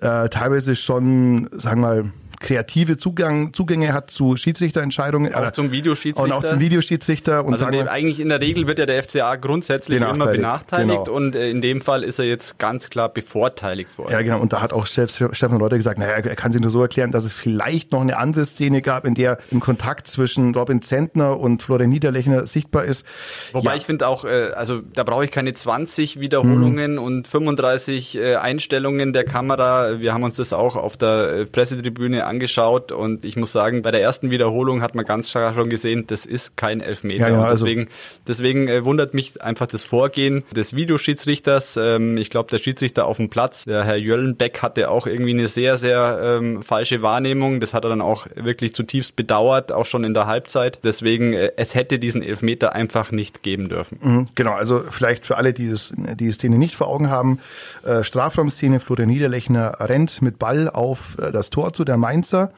äh, 0.00 0.28
teilweise 0.28 0.76
schon, 0.76 1.48
sagen 1.52 1.80
wir 1.80 1.88
mal, 1.88 2.12
kreative 2.40 2.96
Zugang, 2.96 3.52
Zugänge 3.52 3.92
hat 3.92 4.10
zu 4.10 4.36
Schiedsrichterentscheidungen. 4.36 5.34
Auch 5.34 5.50
zum 5.52 5.72
Videoschiedsrichter. 5.72 6.22
Und 6.22 6.32
auch 6.32 6.44
zum 6.44 6.60
Videoschiedsrichter. 6.60 7.44
Und 7.44 7.52
also 7.54 7.66
der, 7.70 7.90
eigentlich 7.90 8.20
in 8.20 8.28
der 8.28 8.40
Regel 8.40 8.66
wird 8.66 8.78
ja 8.78 8.86
der 8.86 9.02
FCA 9.02 9.36
grundsätzlich 9.36 9.98
benachteiligt. 9.98 10.24
immer 10.24 10.32
benachteiligt 10.32 11.04
genau. 11.04 11.16
und 11.16 11.36
äh, 11.36 11.50
in 11.50 11.60
dem 11.60 11.80
Fall 11.80 12.04
ist 12.04 12.18
er 12.18 12.26
jetzt 12.26 12.58
ganz 12.58 12.90
klar 12.90 13.08
bevorteiligt 13.08 13.96
worden. 13.98 14.12
Ja, 14.12 14.22
genau. 14.22 14.40
Und 14.40 14.52
da 14.52 14.60
hat 14.60 14.72
auch 14.72 14.86
Stefan 14.86 15.56
Reuter 15.60 15.76
gesagt, 15.76 15.98
naja, 15.98 16.12
er 16.12 16.36
kann 16.36 16.52
sich 16.52 16.60
nur 16.60 16.70
so 16.70 16.80
erklären, 16.80 17.10
dass 17.10 17.24
es 17.24 17.32
vielleicht 17.32 17.92
noch 17.92 18.00
eine 18.00 18.16
andere 18.16 18.44
Szene 18.44 18.82
gab, 18.82 19.04
in 19.04 19.14
der 19.14 19.38
im 19.50 19.60
Kontakt 19.60 20.06
zwischen 20.06 20.54
Robin 20.54 20.82
Zentner 20.82 21.38
und 21.38 21.62
Florian 21.62 21.90
Niederlechner 21.90 22.46
sichtbar 22.46 22.84
ist. 22.84 23.04
Wobei 23.52 23.70
ja. 23.70 23.76
ich 23.76 23.84
finde 23.84 24.06
auch, 24.06 24.24
äh, 24.24 24.50
also 24.54 24.80
da 24.80 25.02
brauche 25.02 25.24
ich 25.24 25.30
keine 25.30 25.52
20 25.52 26.20
Wiederholungen 26.20 26.92
mhm. 26.92 27.02
und 27.02 27.26
35 27.26 28.16
äh, 28.16 28.36
Einstellungen 28.36 29.12
der 29.12 29.24
Kamera. 29.24 29.98
Wir 29.98 30.14
haben 30.14 30.22
uns 30.22 30.36
das 30.36 30.52
auch 30.52 30.76
auf 30.76 30.96
der 30.96 31.46
Pressetribüne 31.50 32.27
angeschaut 32.28 32.92
und 32.92 33.24
ich 33.24 33.36
muss 33.36 33.52
sagen, 33.52 33.82
bei 33.82 33.90
der 33.90 34.02
ersten 34.02 34.30
Wiederholung 34.30 34.82
hat 34.82 34.94
man 34.94 35.04
ganz 35.04 35.30
klar 35.30 35.54
schon 35.54 35.68
gesehen, 35.68 36.06
das 36.06 36.26
ist 36.26 36.56
kein 36.56 36.80
Elfmeter. 36.80 37.28
Ja, 37.28 37.34
ja, 37.34 37.44
also 37.44 37.64
deswegen, 37.64 37.88
deswegen 38.26 38.68
äh, 38.68 38.84
wundert 38.84 39.14
mich 39.14 39.40
einfach 39.42 39.66
das 39.66 39.84
Vorgehen 39.84 40.44
des 40.54 40.74
Videoschiedsrichters. 40.74 41.76
Ähm, 41.76 42.16
ich 42.16 42.30
glaube, 42.30 42.50
der 42.50 42.58
Schiedsrichter 42.58 43.06
auf 43.06 43.16
dem 43.16 43.30
Platz, 43.30 43.64
der 43.64 43.84
Herr 43.84 43.96
Jöllenbeck, 43.96 44.62
hatte 44.62 44.90
auch 44.90 45.06
irgendwie 45.06 45.32
eine 45.32 45.48
sehr, 45.48 45.76
sehr 45.76 46.20
ähm, 46.22 46.62
falsche 46.62 47.02
Wahrnehmung. 47.02 47.60
Das 47.60 47.74
hat 47.74 47.84
er 47.84 47.90
dann 47.90 48.00
auch 48.00 48.26
wirklich 48.34 48.74
zutiefst 48.74 49.16
bedauert, 49.16 49.72
auch 49.72 49.86
schon 49.86 50.04
in 50.04 50.14
der 50.14 50.26
Halbzeit. 50.26 50.80
Deswegen, 50.84 51.32
äh, 51.32 51.52
es 51.56 51.74
hätte 51.74 51.98
diesen 51.98 52.22
Elfmeter 52.22 52.74
einfach 52.74 53.12
nicht 53.12 53.42
geben 53.42 53.68
dürfen. 53.68 53.98
Mhm, 54.02 54.24
genau, 54.34 54.52
also 54.52 54.82
vielleicht 54.90 55.26
für 55.26 55.36
alle, 55.36 55.52
die, 55.52 55.70
das, 55.70 55.92
die 55.96 56.30
Szene 56.32 56.58
nicht 56.58 56.76
vor 56.76 56.88
Augen 56.88 57.10
haben, 57.10 57.38
äh, 57.84 58.02
Strafraumszene, 58.02 58.80
Florian 58.80 59.08
Niederlechner 59.08 59.76
rennt 59.80 60.20
mit 60.22 60.38
Ball 60.38 60.68
auf 60.68 61.16
äh, 61.18 61.32
das 61.32 61.50
Tor 61.50 61.72
zu 61.72 61.84
der 61.84 61.96
Mainz 61.96 62.17
Mainzer. 62.18 62.50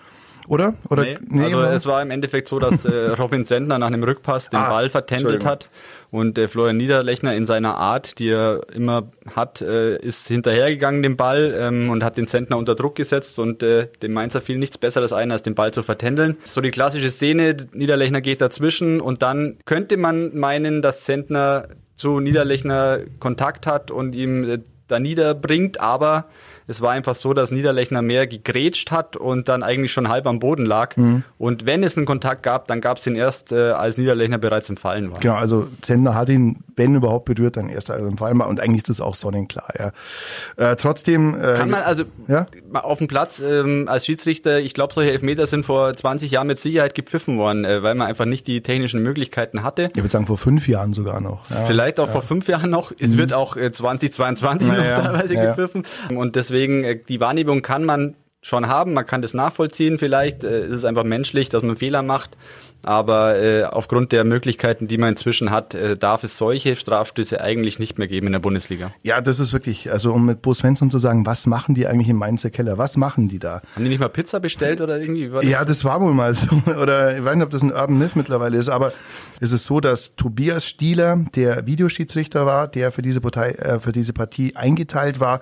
Oder? 0.48 0.74
Oder 0.88 1.04
nee, 1.04 1.18
nee, 1.28 1.44
also 1.44 1.60
es 1.60 1.86
war 1.86 2.02
im 2.02 2.10
Endeffekt 2.10 2.48
so, 2.48 2.58
dass 2.58 2.84
äh, 2.84 3.10
Robin 3.18 3.44
Sendner 3.44 3.78
nach 3.78 3.86
einem 3.86 4.02
Rückpass 4.02 4.48
den 4.48 4.58
ah, 4.58 4.70
Ball 4.70 4.88
vertändelt 4.88 5.44
hat 5.44 5.68
und 6.10 6.38
äh, 6.38 6.48
Florian 6.48 6.76
Niederlechner 6.76 7.34
in 7.34 7.46
seiner 7.46 7.76
Art, 7.76 8.18
die 8.18 8.30
er 8.30 8.62
immer 8.74 9.10
hat, 9.32 9.60
äh, 9.60 9.96
ist 9.98 10.26
hinterhergegangen 10.26 11.04
dem 11.04 11.16
Ball 11.16 11.54
ähm, 11.56 11.90
und 11.90 12.02
hat 12.02 12.16
den 12.16 12.26
Sendner 12.26 12.56
unter 12.56 12.74
Druck 12.74 12.96
gesetzt 12.96 13.38
und 13.38 13.62
äh, 13.62 13.88
dem 14.02 14.12
Mainzer 14.12 14.40
fiel 14.40 14.58
nichts 14.58 14.76
Besseres 14.76 15.12
ein, 15.12 15.30
als 15.30 15.42
den 15.42 15.54
Ball 15.54 15.72
zu 15.72 15.84
vertändeln. 15.84 16.36
So 16.42 16.60
die 16.60 16.72
klassische 16.72 17.10
Szene, 17.10 17.56
Niederlechner 17.72 18.20
geht 18.20 18.40
dazwischen 18.40 19.00
und 19.00 19.22
dann 19.22 19.58
könnte 19.66 19.98
man 19.98 20.36
meinen, 20.36 20.82
dass 20.82 21.06
Sendner 21.06 21.68
zu 21.94 22.18
Niederlechner 22.18 23.00
Kontakt 23.20 23.68
hat 23.68 23.92
und 23.92 24.16
ihm 24.16 24.42
äh, 24.42 24.58
da 24.88 24.98
niederbringt, 24.98 25.80
aber 25.80 26.24
es 26.70 26.80
war 26.80 26.92
einfach 26.92 27.16
so, 27.16 27.34
dass 27.34 27.50
Niederlechner 27.50 28.00
mehr 28.00 28.28
gegrätscht 28.28 28.92
hat 28.92 29.16
und 29.16 29.48
dann 29.48 29.64
eigentlich 29.64 29.92
schon 29.92 30.08
halb 30.08 30.24
am 30.28 30.38
Boden 30.38 30.64
lag. 30.64 30.96
Mhm. 30.96 31.24
Und 31.36 31.66
wenn 31.66 31.82
es 31.82 31.96
einen 31.96 32.06
Kontakt 32.06 32.44
gab, 32.44 32.68
dann 32.68 32.80
gab 32.80 32.98
es 32.98 33.06
ihn 33.08 33.16
erst, 33.16 33.50
äh, 33.50 33.72
als 33.72 33.98
Niederlechner 33.98 34.38
bereits 34.38 34.70
im 34.70 34.76
Fallen 34.76 35.10
war. 35.10 35.18
Genau, 35.18 35.34
also 35.34 35.66
Zender 35.80 36.14
hat 36.14 36.28
ihn, 36.28 36.62
wenn 36.76 36.94
überhaupt 36.94 37.24
berührt, 37.24 37.56
dann 37.56 37.70
erst 37.70 37.90
als 37.90 38.02
er 38.02 38.08
im 38.08 38.18
Fallen 38.18 38.38
war. 38.38 38.46
Und 38.46 38.60
eigentlich 38.60 38.82
ist 38.82 38.88
das 38.88 39.00
auch 39.00 39.16
sonnenklar. 39.16 39.68
Ja. 39.76 40.70
Äh, 40.70 40.76
trotzdem. 40.76 41.34
Äh, 41.34 41.54
Kann 41.54 41.70
man 41.70 41.82
also 41.82 42.04
ja? 42.28 42.46
auf 42.72 42.98
dem 42.98 43.08
Platz 43.08 43.40
ähm, 43.40 43.88
als 43.88 44.06
Schiedsrichter, 44.06 44.60
ich 44.60 44.72
glaube, 44.72 44.94
solche 44.94 45.10
Elfmeter 45.10 45.46
sind 45.46 45.66
vor 45.66 45.92
20 45.92 46.30
Jahren 46.30 46.46
mit 46.46 46.58
Sicherheit 46.58 46.94
gepfiffen 46.94 47.36
worden, 47.36 47.64
äh, 47.64 47.82
weil 47.82 47.96
man 47.96 48.06
einfach 48.06 48.26
nicht 48.26 48.46
die 48.46 48.60
technischen 48.60 49.02
Möglichkeiten 49.02 49.64
hatte. 49.64 49.88
Ich 49.92 49.96
würde 49.96 50.08
sagen, 50.10 50.28
vor 50.28 50.38
fünf 50.38 50.68
Jahren 50.68 50.92
sogar 50.92 51.20
noch. 51.20 51.50
Ja. 51.50 51.64
Vielleicht 51.66 51.98
auch 51.98 52.06
ja. 52.06 52.12
vor 52.12 52.22
fünf 52.22 52.46
Jahren 52.46 52.70
noch. 52.70 52.92
Es 52.96 53.10
mhm. 53.10 53.18
wird 53.18 53.32
auch 53.32 53.56
2022 53.56 54.70
äh, 54.70 54.72
noch 54.72 55.02
teilweise 55.02 55.34
gepfiffen. 55.34 55.82
Und 56.14 56.36
deswegen 56.36 56.59
deswegen, 56.60 56.84
äh, 56.84 56.96
die 56.96 57.20
Wahrnehmung 57.20 57.62
kann 57.62 57.84
man 57.84 58.14
schon 58.42 58.68
haben, 58.68 58.94
man 58.94 59.04
kann 59.04 59.20
das 59.20 59.34
nachvollziehen 59.34 59.98
vielleicht, 59.98 60.44
äh, 60.44 60.60
es 60.60 60.76
ist 60.76 60.84
einfach 60.84 61.04
menschlich, 61.04 61.50
dass 61.50 61.62
man 61.62 61.76
Fehler 61.76 62.02
macht, 62.02 62.38
aber 62.82 63.38
äh, 63.38 63.64
aufgrund 63.64 64.12
der 64.12 64.24
Möglichkeiten, 64.24 64.88
die 64.88 64.96
man 64.96 65.10
inzwischen 65.10 65.50
hat, 65.50 65.74
äh, 65.74 65.98
darf 65.98 66.24
es 66.24 66.38
solche 66.38 66.74
Strafstöße 66.74 67.38
eigentlich 67.38 67.78
nicht 67.78 67.98
mehr 67.98 68.08
geben 68.08 68.28
in 68.28 68.32
der 68.32 68.40
Bundesliga. 68.40 68.94
Ja, 69.02 69.20
das 69.20 69.40
ist 69.40 69.52
wirklich, 69.52 69.92
also 69.92 70.14
um 70.14 70.24
mit 70.24 70.40
Bo 70.40 70.54
Svensson 70.54 70.90
zu 70.90 70.98
sagen, 70.98 71.26
was 71.26 71.46
machen 71.46 71.74
die 71.74 71.86
eigentlich 71.86 72.08
im 72.08 72.16
Mainzer 72.16 72.48
Keller, 72.48 72.78
was 72.78 72.96
machen 72.96 73.28
die 73.28 73.38
da? 73.38 73.60
Haben 73.74 73.84
die 73.84 73.90
nicht 73.90 74.00
mal 74.00 74.08
Pizza 74.08 74.40
bestellt 74.40 74.80
oder 74.80 74.98
irgendwie? 74.98 75.28
Das? 75.28 75.44
Ja, 75.44 75.66
das 75.66 75.84
war 75.84 76.00
wohl 76.00 76.14
mal 76.14 76.32
so, 76.32 76.48
oder 76.80 77.18
ich 77.18 77.24
weiß 77.24 77.34
nicht, 77.34 77.44
ob 77.44 77.50
das 77.50 77.60
ein 77.60 77.72
Urban 77.72 77.98
Myth 77.98 78.16
mittlerweile 78.16 78.56
ist, 78.56 78.70
aber 78.70 78.90
es 79.38 79.52
ist 79.52 79.66
so, 79.66 79.80
dass 79.80 80.16
Tobias 80.16 80.64
Stieler, 80.64 81.18
der 81.34 81.66
Videoschiedsrichter 81.66 82.46
war, 82.46 82.68
der 82.68 82.90
für 82.90 83.02
diese, 83.02 83.20
Partei, 83.20 83.50
äh, 83.50 83.80
für 83.80 83.92
diese 83.92 84.14
Partie 84.14 84.56
eingeteilt 84.56 85.20
war, 85.20 85.40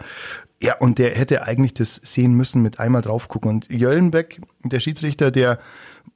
ja, 0.60 0.76
und 0.78 0.98
der 0.98 1.14
hätte 1.14 1.42
eigentlich 1.42 1.74
das 1.74 2.00
sehen 2.02 2.34
müssen 2.34 2.62
mit 2.62 2.80
einmal 2.80 3.02
drauf 3.02 3.28
gucken. 3.28 3.50
Und 3.50 3.68
Jöllenbeck, 3.70 4.40
der 4.64 4.80
Schiedsrichter, 4.80 5.30
der 5.30 5.58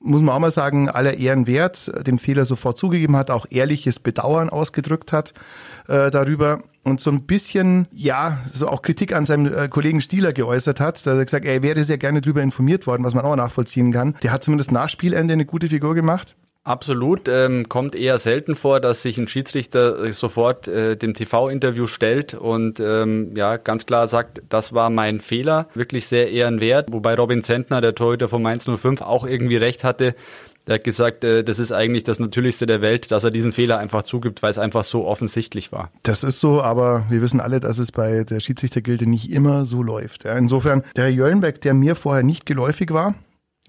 muss 0.00 0.20
man 0.20 0.34
auch 0.34 0.40
mal 0.40 0.50
sagen, 0.50 0.88
aller 0.88 1.14
Ehren 1.14 1.46
wert, 1.46 1.92
den 2.06 2.18
Fehler 2.18 2.44
sofort 2.44 2.76
zugegeben 2.76 3.16
hat, 3.16 3.30
auch 3.30 3.46
ehrliches 3.50 4.00
Bedauern 4.00 4.50
ausgedrückt 4.50 5.12
hat 5.12 5.32
äh, 5.86 6.10
darüber 6.10 6.64
und 6.82 7.00
so 7.00 7.10
ein 7.10 7.22
bisschen, 7.22 7.86
ja, 7.92 8.40
so 8.52 8.68
auch 8.68 8.82
Kritik 8.82 9.14
an 9.14 9.26
seinem 9.26 9.54
äh, 9.54 9.68
Kollegen 9.68 10.00
Stieler 10.00 10.32
geäußert 10.32 10.80
hat. 10.80 11.06
Da 11.06 11.16
er 11.16 11.24
gesagt, 11.24 11.44
er 11.44 11.62
wäre 11.62 11.84
sehr 11.84 11.98
gerne 11.98 12.20
darüber 12.20 12.42
informiert 12.42 12.86
worden, 12.88 13.04
was 13.04 13.14
man 13.14 13.24
auch 13.24 13.36
nachvollziehen 13.36 13.92
kann. 13.92 14.16
Der 14.22 14.32
hat 14.32 14.42
zumindest 14.42 14.72
nach 14.72 14.88
Spielende 14.88 15.34
eine 15.34 15.46
gute 15.46 15.68
Figur 15.68 15.94
gemacht. 15.94 16.34
Absolut, 16.64 17.28
ähm, 17.28 17.68
kommt 17.68 17.96
eher 17.96 18.18
selten 18.18 18.54
vor, 18.54 18.78
dass 18.78 19.02
sich 19.02 19.18
ein 19.18 19.26
Schiedsrichter 19.26 20.04
äh, 20.04 20.12
sofort 20.12 20.68
äh, 20.68 20.96
dem 20.96 21.12
TV-Interview 21.12 21.88
stellt 21.88 22.34
und 22.34 22.78
ähm, 22.78 23.32
ja 23.34 23.56
ganz 23.56 23.84
klar 23.84 24.06
sagt, 24.06 24.42
das 24.48 24.72
war 24.72 24.88
mein 24.88 25.19
Fehler, 25.19 25.66
wirklich 25.74 26.06
sehr 26.06 26.31
ehrenwert. 26.31 26.92
Wobei 26.92 27.16
Robin 27.16 27.42
Zentner, 27.42 27.81
der 27.81 27.96
Torhüter 27.96 28.28
von 28.28 28.42
Mainz 28.42 28.64
05, 28.64 29.00
auch 29.00 29.26
irgendwie 29.26 29.56
recht 29.56 29.82
hatte. 29.82 30.14
Er 30.64 30.74
hat 30.74 30.84
gesagt, 30.84 31.24
äh, 31.24 31.42
das 31.42 31.58
ist 31.58 31.72
eigentlich 31.72 32.04
das 32.04 32.20
Natürlichste 32.20 32.66
der 32.66 32.81
Welt, 32.81 33.10
dass 33.10 33.24
er 33.24 33.32
diesen 33.32 33.50
Fehler 33.50 33.78
einfach 33.78 34.04
zugibt, 34.04 34.40
weil 34.44 34.52
es 34.52 34.58
einfach 34.58 34.84
so 34.84 35.04
offensichtlich 35.04 35.72
war. 35.72 35.90
Das 36.04 36.22
ist 36.22 36.38
so, 36.38 36.62
aber 36.62 37.06
wir 37.10 37.22
wissen 37.22 37.40
alle, 37.40 37.58
dass 37.58 37.78
es 37.78 37.90
bei 37.90 38.22
der 38.22 38.38
Schiedsrichtergilde 38.38 39.10
nicht 39.10 39.32
immer 39.32 39.64
so 39.64 39.82
läuft. 39.82 40.22
Ja, 40.22 40.38
insofern, 40.38 40.84
der 40.94 41.04
Herr 41.04 41.10
Jöllenbeck, 41.10 41.60
der 41.60 41.74
mir 41.74 41.96
vorher 41.96 42.22
nicht 42.22 42.46
geläufig 42.46 42.92
war, 42.92 43.16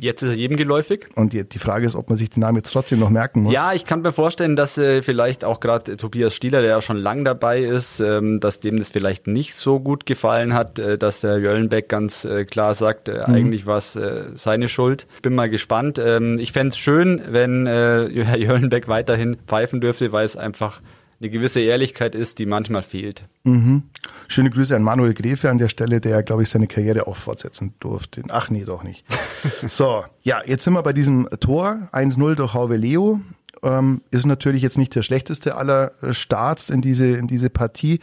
Jetzt 0.03 0.21
ist 0.21 0.29
er 0.31 0.35
jedem 0.35 0.57
geläufig. 0.57 1.07
Und 1.15 1.31
die, 1.31 1.43
die, 1.47 1.59
Frage 1.59 1.85
ist, 1.85 1.95
ob 1.95 2.09
man 2.09 2.17
sich 2.17 2.29
den 2.29 2.41
Namen 2.41 2.57
jetzt 2.57 2.71
trotzdem 2.71 2.99
noch 2.99 3.09
merken 3.09 3.43
muss. 3.43 3.53
Ja, 3.53 3.73
ich 3.73 3.85
kann 3.85 4.01
mir 4.01 4.11
vorstellen, 4.11 4.55
dass 4.55 4.77
äh, 4.77 5.01
vielleicht 5.01 5.45
auch 5.45 5.61
gerade 5.61 5.95
Tobias 5.95 6.35
Stieler, 6.35 6.61
der 6.61 6.71
ja 6.71 6.81
schon 6.81 6.97
lang 6.97 7.23
dabei 7.23 7.61
ist, 7.61 8.01
ähm, 8.01 8.39
dass 8.41 8.59
dem 8.59 8.77
das 8.77 8.89
vielleicht 8.89 9.27
nicht 9.27 9.55
so 9.55 9.79
gut 9.79 10.05
gefallen 10.05 10.53
hat, 10.53 10.77
äh, 10.77 10.97
dass 10.97 11.21
der 11.21 11.39
Jöllenbeck 11.39 11.87
ganz 11.87 12.25
äh, 12.25 12.43
klar 12.43 12.75
sagt, 12.75 13.07
äh, 13.07 13.23
mhm. 13.25 13.33
eigentlich 13.33 13.65
war 13.65 13.77
es 13.77 13.95
äh, 13.95 14.23
seine 14.35 14.67
Schuld. 14.67 15.07
Bin 15.21 15.35
mal 15.35 15.49
gespannt. 15.49 15.99
Ähm, 16.03 16.37
ich 16.37 16.51
fände 16.51 16.69
es 16.69 16.77
schön, 16.77 17.21
wenn 17.29 17.65
äh, 17.65 18.09
Herr 18.25 18.37
Jöllenbeck 18.37 18.89
weiterhin 18.89 19.37
pfeifen 19.47 19.79
dürfte, 19.79 20.11
weil 20.11 20.25
es 20.25 20.35
einfach 20.35 20.81
eine 21.23 21.29
gewisse 21.29 21.61
Ehrlichkeit 21.61 22.15
ist, 22.15 22.39
die 22.39 22.45
manchmal 22.45 22.81
fehlt. 22.81 23.23
Mhm. 23.45 23.83
Schöne 24.27 24.49
Grüße 24.49 24.75
an 24.75 24.83
Manuel 24.83 25.13
Gräfe 25.13 25.49
an 25.49 25.57
der 25.57 25.69
Stelle, 25.69 26.01
der, 26.01 26.21
glaube 26.21 26.43
ich, 26.43 26.49
seine 26.49 26.67
Karriere 26.67 27.07
auch 27.07 27.15
fortsetzen 27.15 27.73
durfte. 27.79 28.23
Ach 28.27 28.49
nee, 28.49 28.65
doch 28.65 28.83
nicht. 28.83 29.05
so, 29.67 30.03
ja, 30.21 30.41
jetzt 30.45 30.65
sind 30.65 30.73
wir 30.73 30.83
bei 30.83 30.91
diesem 30.91 31.29
Tor 31.39 31.87
1-0 31.93 32.35
durch 32.35 32.53
Hauve 32.53 32.75
Leo. 32.75 33.21
ähm, 33.63 34.01
ist 34.11 34.25
natürlich 34.25 34.61
jetzt 34.61 34.77
nicht 34.77 34.93
der 34.95 35.01
schlechteste 35.01 35.55
aller 35.55 35.93
Starts 36.11 36.69
in 36.69 36.81
diese, 36.81 37.07
in 37.07 37.27
diese 37.27 37.49
Partie. 37.49 38.01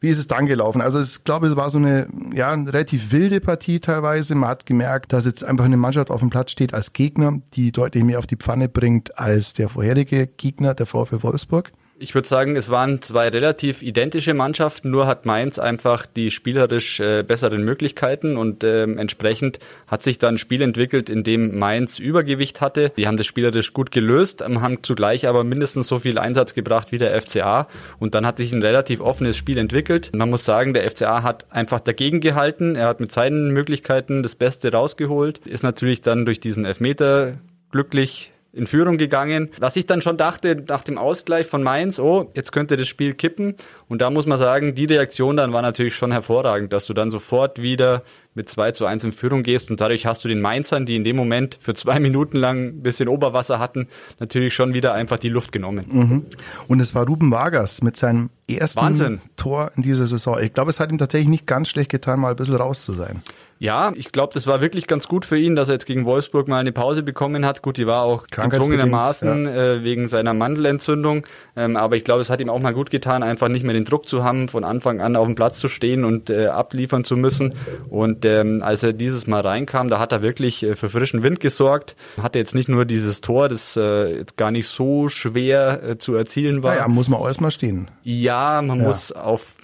Wie 0.00 0.08
ist 0.08 0.18
es 0.18 0.26
dann 0.26 0.46
gelaufen? 0.46 0.80
Also 0.80 1.00
ich 1.00 1.22
glaube, 1.22 1.46
es 1.46 1.54
war 1.54 1.70
so 1.70 1.78
eine, 1.78 2.08
ja, 2.34 2.50
eine 2.50 2.72
relativ 2.72 3.12
wilde 3.12 3.40
Partie 3.40 3.78
teilweise. 3.78 4.34
Man 4.34 4.50
hat 4.50 4.66
gemerkt, 4.66 5.12
dass 5.12 5.24
jetzt 5.24 5.44
einfach 5.44 5.66
eine 5.66 5.76
Mannschaft 5.76 6.10
auf 6.10 6.18
dem 6.18 6.30
Platz 6.30 6.50
steht 6.50 6.74
als 6.74 6.92
Gegner, 6.92 7.40
die 7.54 7.70
deutlich 7.70 8.02
mehr 8.02 8.18
auf 8.18 8.26
die 8.26 8.36
Pfanne 8.36 8.68
bringt 8.68 9.16
als 9.20 9.52
der 9.52 9.68
vorherige 9.68 10.26
Gegner, 10.26 10.74
der 10.74 10.86
VfL 10.86 11.22
Wolfsburg. 11.22 11.70
Ich 11.98 12.14
würde 12.14 12.28
sagen, 12.28 12.56
es 12.56 12.68
waren 12.68 13.00
zwei 13.00 13.28
relativ 13.28 13.80
identische 13.80 14.34
Mannschaften, 14.34 14.90
nur 14.90 15.06
hat 15.06 15.24
Mainz 15.24 15.58
einfach 15.58 16.04
die 16.04 16.30
spielerisch 16.30 17.00
äh, 17.00 17.22
besseren 17.22 17.64
Möglichkeiten 17.64 18.36
und 18.36 18.64
ähm, 18.64 18.98
entsprechend 18.98 19.60
hat 19.86 20.02
sich 20.02 20.18
dann 20.18 20.34
ein 20.34 20.38
Spiel 20.38 20.60
entwickelt, 20.60 21.08
in 21.08 21.24
dem 21.24 21.58
Mainz 21.58 21.98
Übergewicht 21.98 22.60
hatte. 22.60 22.92
Die 22.98 23.06
haben 23.06 23.16
das 23.16 23.24
spielerisch 23.24 23.72
gut 23.72 23.92
gelöst, 23.92 24.42
ähm, 24.46 24.60
haben 24.60 24.82
zugleich 24.82 25.26
aber 25.26 25.42
mindestens 25.42 25.88
so 25.88 25.98
viel 25.98 26.18
Einsatz 26.18 26.52
gebracht 26.52 26.92
wie 26.92 26.98
der 26.98 27.18
FCA 27.18 27.66
und 27.98 28.14
dann 28.14 28.26
hat 28.26 28.36
sich 28.36 28.52
ein 28.52 28.62
relativ 28.62 29.00
offenes 29.00 29.38
Spiel 29.38 29.56
entwickelt. 29.56 30.10
Man 30.14 30.28
muss 30.28 30.44
sagen, 30.44 30.74
der 30.74 30.90
FCA 30.90 31.22
hat 31.22 31.46
einfach 31.50 31.80
dagegen 31.80 32.20
gehalten, 32.20 32.76
er 32.76 32.88
hat 32.88 33.00
mit 33.00 33.10
seinen 33.10 33.52
Möglichkeiten 33.52 34.22
das 34.22 34.34
Beste 34.34 34.70
rausgeholt, 34.70 35.38
ist 35.46 35.62
natürlich 35.62 36.02
dann 36.02 36.26
durch 36.26 36.40
diesen 36.40 36.66
Elfmeter 36.66 37.38
glücklich 37.72 38.32
in 38.56 38.66
Führung 38.66 38.96
gegangen. 38.96 39.50
Was 39.60 39.76
ich 39.76 39.86
dann 39.86 40.00
schon 40.00 40.16
dachte 40.16 40.64
nach 40.68 40.82
dem 40.82 40.98
Ausgleich 40.98 41.46
von 41.46 41.62
Mainz, 41.62 42.00
oh, 42.00 42.30
jetzt 42.34 42.52
könnte 42.52 42.76
das 42.76 42.88
Spiel 42.88 43.14
kippen. 43.14 43.54
Und 43.88 44.00
da 44.00 44.10
muss 44.10 44.26
man 44.26 44.38
sagen, 44.38 44.74
die 44.74 44.86
Reaktion 44.86 45.36
dann 45.36 45.52
war 45.52 45.62
natürlich 45.62 45.94
schon 45.94 46.10
hervorragend, 46.10 46.72
dass 46.72 46.86
du 46.86 46.94
dann 46.94 47.10
sofort 47.10 47.60
wieder 47.60 48.02
mit 48.34 48.48
2 48.48 48.72
zu 48.72 48.86
1 48.86 49.04
in 49.04 49.12
Führung 49.12 49.42
gehst 49.42 49.70
und 49.70 49.80
dadurch 49.80 50.06
hast 50.06 50.24
du 50.24 50.28
den 50.28 50.40
Mainzern, 50.40 50.84
die 50.84 50.94
in 50.94 51.04
dem 51.04 51.16
Moment 51.16 51.58
für 51.60 51.74
zwei 51.74 51.98
Minuten 52.00 52.36
lang 52.36 52.66
ein 52.66 52.82
bisschen 52.82 53.08
Oberwasser 53.08 53.58
hatten, 53.58 53.88
natürlich 54.20 54.54
schon 54.54 54.74
wieder 54.74 54.94
einfach 54.94 55.18
die 55.18 55.30
Luft 55.30 55.52
genommen. 55.52 55.86
Mhm. 55.90 56.26
Und 56.68 56.80
es 56.80 56.94
war 56.94 57.06
Ruben 57.06 57.30
Vargas 57.30 57.82
mit 57.82 57.96
seinem 57.96 58.30
ersten 58.48 58.80
Wahnsinn. 58.80 59.20
Tor 59.36 59.72
in 59.76 59.82
dieser 59.82 60.06
Saison. 60.06 60.38
Ich 60.40 60.52
glaube, 60.52 60.70
es 60.70 60.80
hat 60.80 60.90
ihm 60.90 60.98
tatsächlich 60.98 61.28
nicht 61.28 61.46
ganz 61.46 61.68
schlecht 61.68 61.90
getan, 61.90 62.20
mal 62.20 62.30
ein 62.30 62.36
bisschen 62.36 62.56
raus 62.56 62.82
zu 62.82 62.92
sein. 62.92 63.22
Ja, 63.58 63.92
ich 63.96 64.12
glaube, 64.12 64.34
das 64.34 64.46
war 64.46 64.60
wirklich 64.60 64.86
ganz 64.86 65.08
gut 65.08 65.24
für 65.24 65.38
ihn, 65.38 65.56
dass 65.56 65.68
er 65.68 65.74
jetzt 65.74 65.86
gegen 65.86 66.04
Wolfsburg 66.04 66.46
mal 66.46 66.58
eine 66.58 66.72
Pause 66.72 67.02
bekommen 67.02 67.46
hat. 67.46 67.62
Gut, 67.62 67.78
die 67.78 67.86
war 67.86 68.02
auch 68.02 68.26
gezwungenermaßen 68.26 69.44
ja. 69.46 69.50
äh, 69.50 69.84
wegen 69.84 70.08
seiner 70.08 70.34
Mandelentzündung. 70.34 71.26
Ähm, 71.56 71.76
aber 71.76 71.96
ich 71.96 72.04
glaube, 72.04 72.20
es 72.20 72.28
hat 72.28 72.40
ihm 72.40 72.50
auch 72.50 72.58
mal 72.60 72.74
gut 72.74 72.90
getan, 72.90 73.22
einfach 73.22 73.48
nicht 73.48 73.64
mehr 73.64 73.72
den 73.72 73.86
Druck 73.86 74.08
zu 74.08 74.22
haben, 74.22 74.48
von 74.48 74.62
Anfang 74.62 75.00
an 75.00 75.16
auf 75.16 75.26
dem 75.26 75.36
Platz 75.36 75.58
zu 75.58 75.68
stehen 75.68 76.04
und 76.04 76.28
äh, 76.28 76.48
abliefern 76.48 77.04
zu 77.04 77.16
müssen. 77.16 77.54
Und 77.88 78.26
ähm, 78.26 78.62
als 78.62 78.82
er 78.82 78.92
dieses 78.92 79.26
Mal 79.26 79.40
reinkam, 79.40 79.88
da 79.88 79.98
hat 79.98 80.12
er 80.12 80.20
wirklich 80.20 80.62
äh, 80.62 80.74
für 80.74 80.90
frischen 80.90 81.22
Wind 81.22 81.40
gesorgt. 81.40 81.96
Hatte 82.22 82.38
jetzt 82.38 82.54
nicht 82.54 82.68
nur 82.68 82.84
dieses 82.84 83.22
Tor, 83.22 83.48
das 83.48 83.76
äh, 83.76 84.18
jetzt 84.18 84.36
gar 84.36 84.50
nicht 84.50 84.68
so 84.68 85.08
schwer 85.08 85.82
äh, 85.82 85.98
zu 85.98 86.14
erzielen 86.14 86.62
war. 86.62 86.76
Ja, 86.76 86.88
muss 86.88 87.08
man 87.08 87.20
auch 87.20 87.26
erstmal 87.26 87.50
stehen. 87.50 87.90
Ja, 88.02 88.60
man 88.60 88.80
ja. 88.80 88.86
muss 88.86 89.12
auf, 89.12 89.56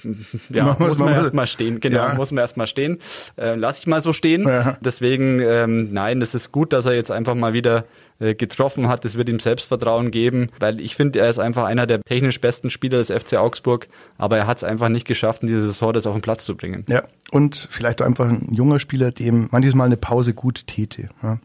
ja, 0.48 0.64
man 0.78 0.88
muss, 0.88 0.98
man 0.98 1.12
erstmal 1.12 1.46
stehen. 1.46 1.80
Genau, 1.80 1.98
ja. 1.98 2.14
muss 2.14 2.30
man 2.30 2.40
erstmal 2.40 2.66
stehen. 2.66 2.98
Äh, 3.36 3.54
lass 3.54 3.81
ich 3.82 3.86
mal 3.86 4.00
so 4.00 4.12
stehen. 4.12 4.46
Ja. 4.46 4.78
Deswegen, 4.80 5.40
ähm, 5.40 5.92
nein, 5.92 6.22
es 6.22 6.34
ist 6.34 6.52
gut, 6.52 6.72
dass 6.72 6.86
er 6.86 6.94
jetzt 6.94 7.10
einfach 7.10 7.34
mal 7.34 7.52
wieder 7.52 7.84
äh, 8.20 8.34
getroffen 8.34 8.88
hat. 8.88 9.04
Das 9.04 9.16
wird 9.16 9.28
ihm 9.28 9.40
Selbstvertrauen 9.40 10.10
geben, 10.10 10.50
weil 10.60 10.80
ich 10.80 10.94
finde, 10.94 11.18
er 11.18 11.28
ist 11.28 11.38
einfach 11.38 11.64
einer 11.64 11.86
der 11.86 12.00
technisch 12.00 12.40
besten 12.40 12.70
Spieler 12.70 12.98
des 12.98 13.10
FC 13.10 13.34
Augsburg, 13.34 13.88
aber 14.18 14.38
er 14.38 14.46
hat 14.46 14.58
es 14.58 14.64
einfach 14.64 14.88
nicht 14.88 15.06
geschafft, 15.06 15.42
in 15.42 15.48
dieser 15.48 15.62
Saison 15.62 15.92
das 15.92 16.06
auf 16.06 16.14
den 16.14 16.22
Platz 16.22 16.44
zu 16.44 16.56
bringen. 16.56 16.84
Ja, 16.88 17.04
und 17.30 17.68
vielleicht 17.70 18.00
auch 18.00 18.06
einfach 18.06 18.28
ein 18.28 18.48
junger 18.52 18.78
Spieler, 18.78 19.10
dem 19.10 19.48
manches 19.50 19.74
Mal 19.74 19.86
eine 19.86 19.96
Pause 19.96 20.32
gut 20.34 20.66
täte. 20.66 21.08
Ja. 21.22 21.38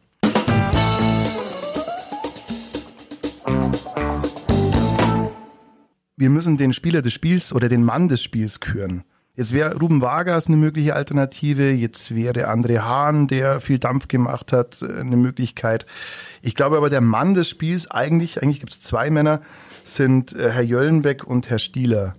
Wir 6.15 6.29
müssen 6.29 6.57
den 6.57 6.73
Spieler 6.73 7.01
des 7.01 7.13
Spiels 7.13 7.53
oder 7.53 7.69
den 7.69 7.83
Mann 7.83 8.07
des 8.07 8.23
Spiels 8.23 8.59
küren. 8.59 9.03
Jetzt 9.37 9.53
wäre 9.53 9.77
Ruben 9.77 10.01
Vargas 10.01 10.47
eine 10.47 10.57
mögliche 10.57 10.95
Alternative, 10.95 11.69
jetzt 11.69 12.15
wäre 12.15 12.49
André 12.49 12.79
Hahn, 12.79 13.27
der 13.27 13.61
viel 13.61 13.77
Dampf 13.77 14.07
gemacht 14.07 14.51
hat, 14.51 14.81
eine 14.81 15.15
Möglichkeit. 15.15 15.85
Ich 16.41 16.55
glaube 16.55 16.75
aber, 16.75 16.89
der 16.89 17.01
Mann 17.01 17.35
des 17.35 17.47
Spiels, 17.47 17.89
eigentlich, 17.91 18.41
eigentlich 18.41 18.59
gibt 18.59 18.71
es 18.73 18.81
zwei 18.81 19.11
Männer, 19.11 19.41
sind 19.83 20.33
äh, 20.33 20.49
Herr 20.49 20.63
Jöllenbeck 20.63 21.23
und 21.23 21.51
Herr 21.51 21.59
Stieler. 21.59 22.15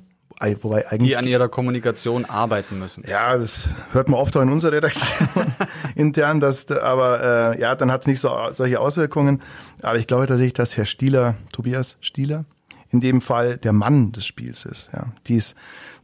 Wobei 0.63 0.87
eigentlich, 0.87 1.11
die 1.11 1.17
an 1.17 1.27
ihrer 1.27 1.49
Kommunikation 1.49 2.25
arbeiten 2.25 2.79
müssen. 2.79 3.03
Ja, 3.09 3.37
das 3.37 3.65
hört 3.91 4.09
man 4.09 4.21
oft 4.21 4.37
auch 4.37 4.43
in 4.43 4.53
unserer 4.53 4.75
Redaktion 4.75 5.29
intern, 5.97 6.39
dass, 6.39 6.71
aber 6.71 7.57
äh, 7.57 7.61
ja, 7.61 7.75
dann 7.75 7.91
hat 7.91 8.03
es 8.03 8.07
nicht 8.07 8.21
so 8.21 8.31
solche 8.53 8.79
Auswirkungen. 8.79 9.41
Aber 9.83 9.99
ich 9.99 10.07
glaube 10.07 10.27
tatsächlich, 10.27 10.53
dass 10.53 10.77
Herr 10.77 10.87
Stieler, 10.87 11.35
Tobias 11.53 11.97
Stieler, 12.01 12.45
in 12.91 13.01
dem 13.01 13.21
Fall 13.21 13.57
der 13.59 13.73
Mann 13.73 14.13
des 14.13 14.27
Spiels 14.27 14.65
ist. 14.65 14.91
Ja, 14.93 15.07
die 15.27 15.37
es 15.37 15.55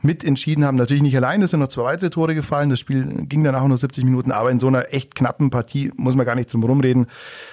mitentschieden 0.02 0.64
haben. 0.64 0.76
Natürlich 0.76 1.02
nicht 1.02 1.16
allein, 1.16 1.42
es 1.42 1.50
sind 1.50 1.60
noch 1.60 1.68
zwei 1.68 1.84
weitere 1.84 2.10
Tore 2.10 2.34
gefallen. 2.34 2.70
Das 2.70 2.80
Spiel 2.80 3.26
ging 3.26 3.42
danach 3.42 3.66
nur 3.66 3.78
70 3.78 4.04
Minuten, 4.04 4.32
aber 4.32 4.50
in 4.50 4.60
so 4.60 4.68
einer 4.68 4.92
echt 4.92 5.14
knappen 5.14 5.50
Partie 5.50 5.92
muss 5.96 6.14
man 6.14 6.26
gar 6.26 6.34
nicht 6.34 6.52
drum 6.52 6.62
rumreden. 6.64 7.06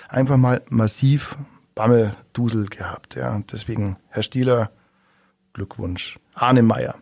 Einfach 0.10 0.38
mal 0.38 0.62
massiv 0.70 1.38
Bammeldusel 1.76 2.66
gehabt. 2.66 3.16
Ja, 3.16 3.42
deswegen, 3.52 3.98
Herr 4.10 4.24
Stieler, 4.24 4.72
Glückwunsch. 5.54 6.20
Arne 6.34 6.62
Meyer. 6.62 6.96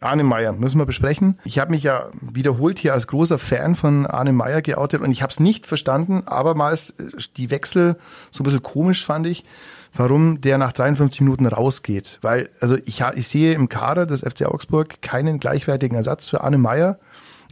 Arne 0.00 0.24
Meyer, 0.24 0.52
müssen 0.52 0.78
wir 0.78 0.86
besprechen. 0.86 1.38
Ich 1.44 1.58
habe 1.58 1.70
mich 1.70 1.82
ja 1.82 2.08
wiederholt 2.20 2.78
hier 2.78 2.94
als 2.94 3.06
großer 3.06 3.38
Fan 3.38 3.74
von 3.74 4.06
Arne 4.06 4.32
Meyer 4.32 4.62
geoutet 4.62 5.02
und 5.02 5.10
ich 5.10 5.20
habe 5.20 5.30
es 5.30 5.40
nicht 5.40 5.66
verstanden, 5.66 6.22
abermals 6.26 6.94
die 7.36 7.50
Wechsel 7.50 7.96
so 8.30 8.42
ein 8.42 8.44
bisschen 8.44 8.62
komisch 8.62 9.04
fand 9.04 9.26
ich 9.26 9.44
warum 9.94 10.40
der 10.40 10.58
nach 10.58 10.72
53 10.72 11.20
Minuten 11.22 11.46
rausgeht. 11.46 12.18
Weil, 12.22 12.50
also 12.60 12.76
ich, 12.84 13.02
ich 13.14 13.28
sehe 13.28 13.54
im 13.54 13.68
Kader 13.68 14.06
des 14.06 14.20
FC 14.20 14.46
Augsburg 14.46 15.02
keinen 15.02 15.40
gleichwertigen 15.40 15.96
Ersatz 15.96 16.28
für 16.28 16.42
Arne 16.42 16.58
Meyer. 16.58 16.98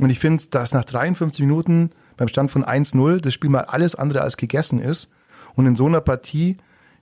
Und 0.01 0.11
ich 0.11 0.19
finde, 0.19 0.45
dass 0.51 0.73
nach 0.73 0.85
53 0.85 1.45
Minuten 1.45 1.91
beim 2.17 2.29
Stand 2.29 2.51
von 2.51 2.65
1-0 2.65 3.21
das 3.21 3.35
Spiel 3.35 3.51
mal 3.51 3.63
alles 3.63 3.95
andere 3.95 4.23
als 4.23 4.37
gegessen 4.37 4.81
ist. 4.81 5.09
Und 5.55 5.67
in 5.67 5.77
so 5.77 5.87
einer 5.87 6.01
Partie 6.01 6.57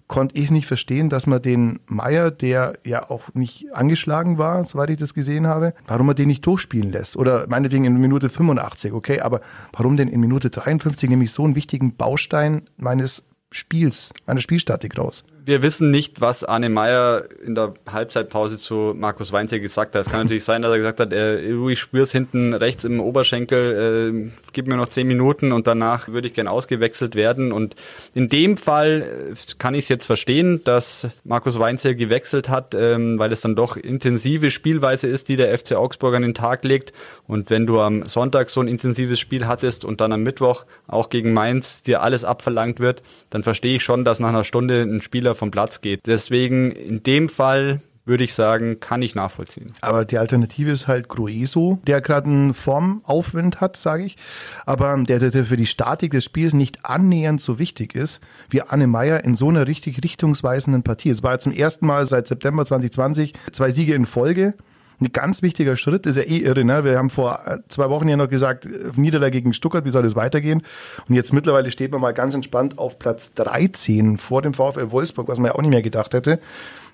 konnte 0.08 0.36
ich 0.36 0.50
nicht 0.50 0.66
verstehen, 0.66 1.08
dass 1.08 1.26
man 1.26 1.42
den 1.42 1.80
Meier, 1.86 2.30
der 2.30 2.78
ja 2.84 3.10
auch 3.10 3.22
nicht 3.34 3.74
angeschlagen 3.74 4.38
war, 4.38 4.64
soweit 4.64 4.90
ich 4.90 4.98
das 4.98 5.14
gesehen 5.14 5.46
habe, 5.46 5.74
warum 5.86 6.06
man 6.06 6.16
den 6.16 6.28
nicht 6.28 6.46
durchspielen 6.46 6.92
lässt. 6.92 7.16
Oder 7.16 7.46
meinetwegen 7.48 7.84
in 7.84 7.98
Minute 7.98 8.30
85, 8.30 8.92
okay, 8.92 9.20
aber 9.20 9.40
warum 9.72 9.96
denn 9.96 10.08
in 10.08 10.20
Minute 10.20 10.50
53 10.50 11.10
nämlich 11.10 11.32
so 11.32 11.44
einen 11.44 11.56
wichtigen 11.56 11.96
Baustein 11.96 12.62
meines 12.76 13.24
Spiels, 13.52 14.12
meiner 14.26 14.40
Spielstatik 14.40 14.98
raus 14.98 15.24
wir 15.46 15.62
wissen 15.62 15.92
nicht, 15.92 16.20
was 16.20 16.42
Arne 16.42 16.68
Meyer 16.68 17.24
in 17.44 17.54
der 17.54 17.72
Halbzeitpause 17.90 18.58
zu 18.58 18.94
Markus 18.96 19.32
Weinzier 19.32 19.60
gesagt 19.60 19.94
hat. 19.94 20.02
Es 20.02 20.10
kann 20.10 20.24
natürlich 20.24 20.42
sein, 20.42 20.60
dass 20.60 20.72
er 20.72 20.78
gesagt 20.78 20.98
hat, 20.98 21.12
äh, 21.12 21.40
ich 21.70 21.78
spüre 21.78 22.02
es 22.02 22.10
hinten 22.10 22.52
rechts 22.52 22.84
im 22.84 22.98
Oberschenkel, 22.98 24.26
äh, 24.26 24.40
gib 24.52 24.66
mir 24.66 24.76
noch 24.76 24.88
zehn 24.88 25.06
Minuten 25.06 25.52
und 25.52 25.68
danach 25.68 26.08
würde 26.08 26.26
ich 26.26 26.34
gern 26.34 26.48
ausgewechselt 26.48 27.14
werden. 27.14 27.52
Und 27.52 27.76
in 28.12 28.28
dem 28.28 28.56
Fall 28.56 29.02
äh, 29.32 29.34
kann 29.58 29.74
ich 29.74 29.84
es 29.84 29.88
jetzt 29.88 30.06
verstehen, 30.06 30.64
dass 30.64 31.06
Markus 31.22 31.60
Weinzier 31.60 31.94
gewechselt 31.94 32.48
hat, 32.48 32.74
ähm, 32.74 33.20
weil 33.20 33.30
es 33.30 33.40
dann 33.40 33.54
doch 33.54 33.76
intensive 33.76 34.50
Spielweise 34.50 35.06
ist, 35.06 35.28
die 35.28 35.36
der 35.36 35.56
FC 35.56 35.76
Augsburg 35.76 36.16
an 36.16 36.22
den 36.22 36.34
Tag 36.34 36.64
legt. 36.64 36.92
Und 37.28 37.50
wenn 37.50 37.68
du 37.68 37.80
am 37.80 38.06
Sonntag 38.06 38.50
so 38.50 38.60
ein 38.60 38.66
intensives 38.66 39.20
Spiel 39.20 39.46
hattest 39.46 39.84
und 39.84 40.00
dann 40.00 40.10
am 40.10 40.24
Mittwoch 40.24 40.64
auch 40.88 41.08
gegen 41.08 41.32
Mainz 41.32 41.82
dir 41.82 42.02
alles 42.02 42.24
abverlangt 42.24 42.80
wird, 42.80 43.04
dann 43.30 43.44
verstehe 43.44 43.76
ich 43.76 43.84
schon, 43.84 44.04
dass 44.04 44.18
nach 44.18 44.30
einer 44.30 44.42
Stunde 44.42 44.82
ein 44.82 45.00
Spieler 45.00 45.35
vom 45.36 45.50
Platz 45.50 45.80
geht. 45.80 46.00
Deswegen 46.06 46.70
in 46.70 47.02
dem 47.02 47.28
Fall 47.28 47.80
würde 48.06 48.24
ich 48.24 48.34
sagen, 48.34 48.78
kann 48.78 49.02
ich 49.02 49.14
nachvollziehen. 49.14 49.74
Aber 49.80 50.04
die 50.04 50.16
Alternative 50.16 50.70
ist 50.70 50.86
halt 50.86 51.08
Grueso, 51.08 51.80
der 51.86 52.00
gerade 52.00 52.28
einen 52.28 52.54
Formaufwind 52.54 53.60
hat, 53.60 53.76
sage 53.76 54.04
ich, 54.04 54.16
aber 54.64 54.96
der, 55.02 55.18
der 55.18 55.44
für 55.44 55.56
die 55.56 55.66
Statik 55.66 56.12
des 56.12 56.24
Spiels 56.24 56.54
nicht 56.54 56.84
annähernd 56.84 57.40
so 57.40 57.58
wichtig 57.58 57.94
ist 57.94 58.22
wie 58.48 58.62
Anne 58.62 58.86
Meyer 58.86 59.24
in 59.24 59.34
so 59.34 59.48
einer 59.48 59.66
richtig 59.66 60.02
richtungsweisenden 60.02 60.84
Partie. 60.84 61.10
Es 61.10 61.24
war 61.24 61.40
zum 61.40 61.52
ersten 61.52 61.86
Mal 61.86 62.06
seit 62.06 62.28
September 62.28 62.64
2020 62.64 63.34
zwei 63.52 63.72
Siege 63.72 63.94
in 63.94 64.06
Folge 64.06 64.54
ein 65.00 65.12
ganz 65.12 65.42
wichtiger 65.42 65.76
Schritt, 65.76 66.06
ist 66.06 66.16
ja 66.16 66.22
eh 66.22 66.38
irre. 66.38 66.64
Ne? 66.64 66.84
Wir 66.84 66.98
haben 66.98 67.10
vor 67.10 67.60
zwei 67.68 67.90
Wochen 67.90 68.08
ja 68.08 68.16
noch 68.16 68.28
gesagt, 68.28 68.68
Niederlage 68.96 69.32
gegen 69.32 69.52
Stuttgart, 69.52 69.84
wie 69.84 69.90
soll 69.90 70.02
das 70.02 70.16
weitergehen? 70.16 70.62
Und 71.08 71.14
jetzt 71.14 71.32
mittlerweile 71.32 71.70
steht 71.70 71.92
man 71.92 72.00
mal 72.00 72.14
ganz 72.14 72.34
entspannt 72.34 72.78
auf 72.78 72.98
Platz 72.98 73.34
13 73.34 74.18
vor 74.18 74.42
dem 74.42 74.54
VfL 74.54 74.90
Wolfsburg, 74.90 75.28
was 75.28 75.38
man 75.38 75.50
ja 75.50 75.54
auch 75.54 75.60
nicht 75.60 75.70
mehr 75.70 75.82
gedacht 75.82 76.14
hätte. 76.14 76.40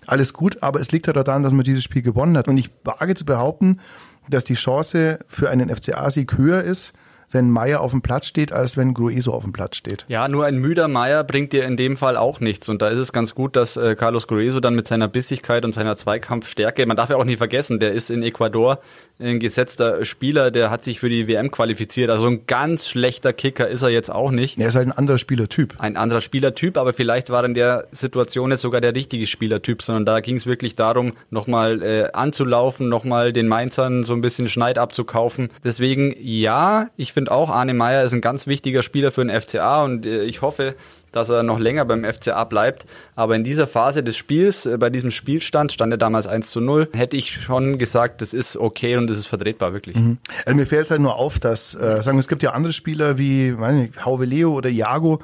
Alles 0.06 0.32
gut, 0.32 0.62
aber 0.62 0.80
es 0.80 0.90
liegt 0.90 1.06
ja 1.06 1.12
daran, 1.12 1.42
dass 1.42 1.52
man 1.52 1.64
dieses 1.64 1.84
Spiel 1.84 2.02
gewonnen 2.02 2.36
hat. 2.36 2.48
Und 2.48 2.56
ich 2.56 2.70
wage 2.84 3.14
zu 3.14 3.24
behaupten, 3.24 3.78
dass 4.28 4.44
die 4.44 4.54
Chance 4.54 5.20
für 5.28 5.50
einen 5.50 5.74
FCA-Sieg 5.74 6.36
höher 6.36 6.62
ist, 6.62 6.92
wenn 7.34 7.50
Meier 7.50 7.80
auf 7.80 7.90
dem 7.90 8.02
Platz 8.02 8.26
steht, 8.26 8.52
als 8.52 8.76
wenn 8.76 8.94
Grueso 8.94 9.32
auf 9.32 9.44
dem 9.44 9.52
Platz 9.52 9.76
steht. 9.76 10.04
Ja, 10.08 10.28
nur 10.28 10.44
ein 10.44 10.56
müder 10.58 10.88
Meier 10.88 11.24
bringt 11.24 11.52
dir 11.52 11.64
in 11.64 11.76
dem 11.76 11.96
Fall 11.96 12.16
auch 12.16 12.40
nichts. 12.40 12.68
Und 12.68 12.82
da 12.82 12.88
ist 12.88 12.98
es 12.98 13.12
ganz 13.12 13.34
gut, 13.34 13.56
dass 13.56 13.76
äh, 13.76 13.94
Carlos 13.94 14.26
Grueso 14.26 14.60
dann 14.60 14.74
mit 14.74 14.88
seiner 14.88 15.08
Bissigkeit 15.08 15.64
und 15.64 15.72
seiner 15.72 15.96
Zweikampfstärke, 15.96 16.86
man 16.86 16.96
darf 16.96 17.10
ja 17.10 17.16
auch 17.16 17.24
nicht 17.24 17.38
vergessen, 17.38 17.80
der 17.80 17.92
ist 17.92 18.10
in 18.10 18.22
Ecuador 18.22 18.80
ein 19.18 19.38
gesetzter 19.38 20.04
Spieler, 20.04 20.50
der 20.50 20.70
hat 20.70 20.84
sich 20.84 21.00
für 21.00 21.08
die 21.08 21.28
WM 21.28 21.50
qualifiziert. 21.50 22.10
Also 22.10 22.26
ein 22.26 22.46
ganz 22.46 22.88
schlechter 22.88 23.32
Kicker 23.32 23.68
ist 23.68 23.82
er 23.82 23.90
jetzt 23.90 24.10
auch 24.10 24.30
nicht. 24.30 24.58
Er 24.58 24.68
ist 24.68 24.74
halt 24.74 24.88
ein 24.88 24.92
anderer 24.92 25.18
Spielertyp. 25.18 25.74
Ein 25.78 25.96
anderer 25.96 26.20
Spielertyp, 26.20 26.76
aber 26.76 26.92
vielleicht 26.92 27.30
war 27.30 27.44
in 27.44 27.54
der 27.54 27.86
Situation 27.92 28.50
jetzt 28.50 28.62
sogar 28.62 28.80
der 28.80 28.94
richtige 28.94 29.26
Spielertyp, 29.26 29.82
sondern 29.82 30.04
da 30.04 30.20
ging 30.20 30.36
es 30.36 30.46
wirklich 30.46 30.74
darum, 30.74 31.12
nochmal 31.30 31.82
äh, 31.82 32.12
anzulaufen, 32.12 32.88
nochmal 32.88 33.32
den 33.32 33.48
Mainzern 33.48 34.04
so 34.04 34.12
ein 34.12 34.20
bisschen 34.20 34.48
Schneid 34.48 34.78
abzukaufen. 34.78 35.50
Deswegen 35.62 36.14
ja, 36.20 36.88
ich 36.96 37.12
finde 37.12 37.21
auch, 37.30 37.50
Arne 37.50 37.74
Meyer 37.74 38.02
ist 38.02 38.12
ein 38.12 38.20
ganz 38.20 38.46
wichtiger 38.46 38.82
Spieler 38.82 39.12
für 39.12 39.24
den 39.24 39.40
FCA 39.40 39.84
und 39.84 40.06
äh, 40.06 40.24
ich 40.24 40.42
hoffe, 40.42 40.74
dass 41.12 41.28
er 41.28 41.42
noch 41.42 41.58
länger 41.58 41.84
beim 41.84 42.04
FCA 42.04 42.44
bleibt. 42.44 42.86
Aber 43.14 43.36
in 43.36 43.44
dieser 43.44 43.66
Phase 43.66 44.02
des 44.02 44.16
Spiels, 44.16 44.66
äh, 44.66 44.78
bei 44.78 44.90
diesem 44.90 45.10
Spielstand, 45.10 45.72
stand 45.72 45.92
er 45.92 45.98
damals 45.98 46.26
1 46.26 46.50
zu 46.50 46.60
0, 46.60 46.88
hätte 46.92 47.16
ich 47.16 47.32
schon 47.32 47.78
gesagt, 47.78 48.20
das 48.20 48.34
ist 48.34 48.56
okay 48.56 48.96
und 48.96 49.06
das 49.06 49.18
ist 49.18 49.26
vertretbar, 49.26 49.72
wirklich. 49.72 49.96
Mhm. 49.96 50.18
Also 50.44 50.56
mir 50.56 50.66
fällt 50.66 50.90
halt 50.90 51.00
nur 51.00 51.16
auf, 51.16 51.38
dass, 51.38 51.74
äh, 51.74 52.02
sagen 52.02 52.16
wir, 52.16 52.20
es 52.20 52.28
gibt 52.28 52.42
ja 52.42 52.52
andere 52.52 52.72
Spieler 52.72 53.18
wie, 53.18 53.50
ich, 53.50 54.04
Hauve 54.04 54.24
Leo 54.24 54.52
oder 54.52 54.70
Iago, 54.70 55.20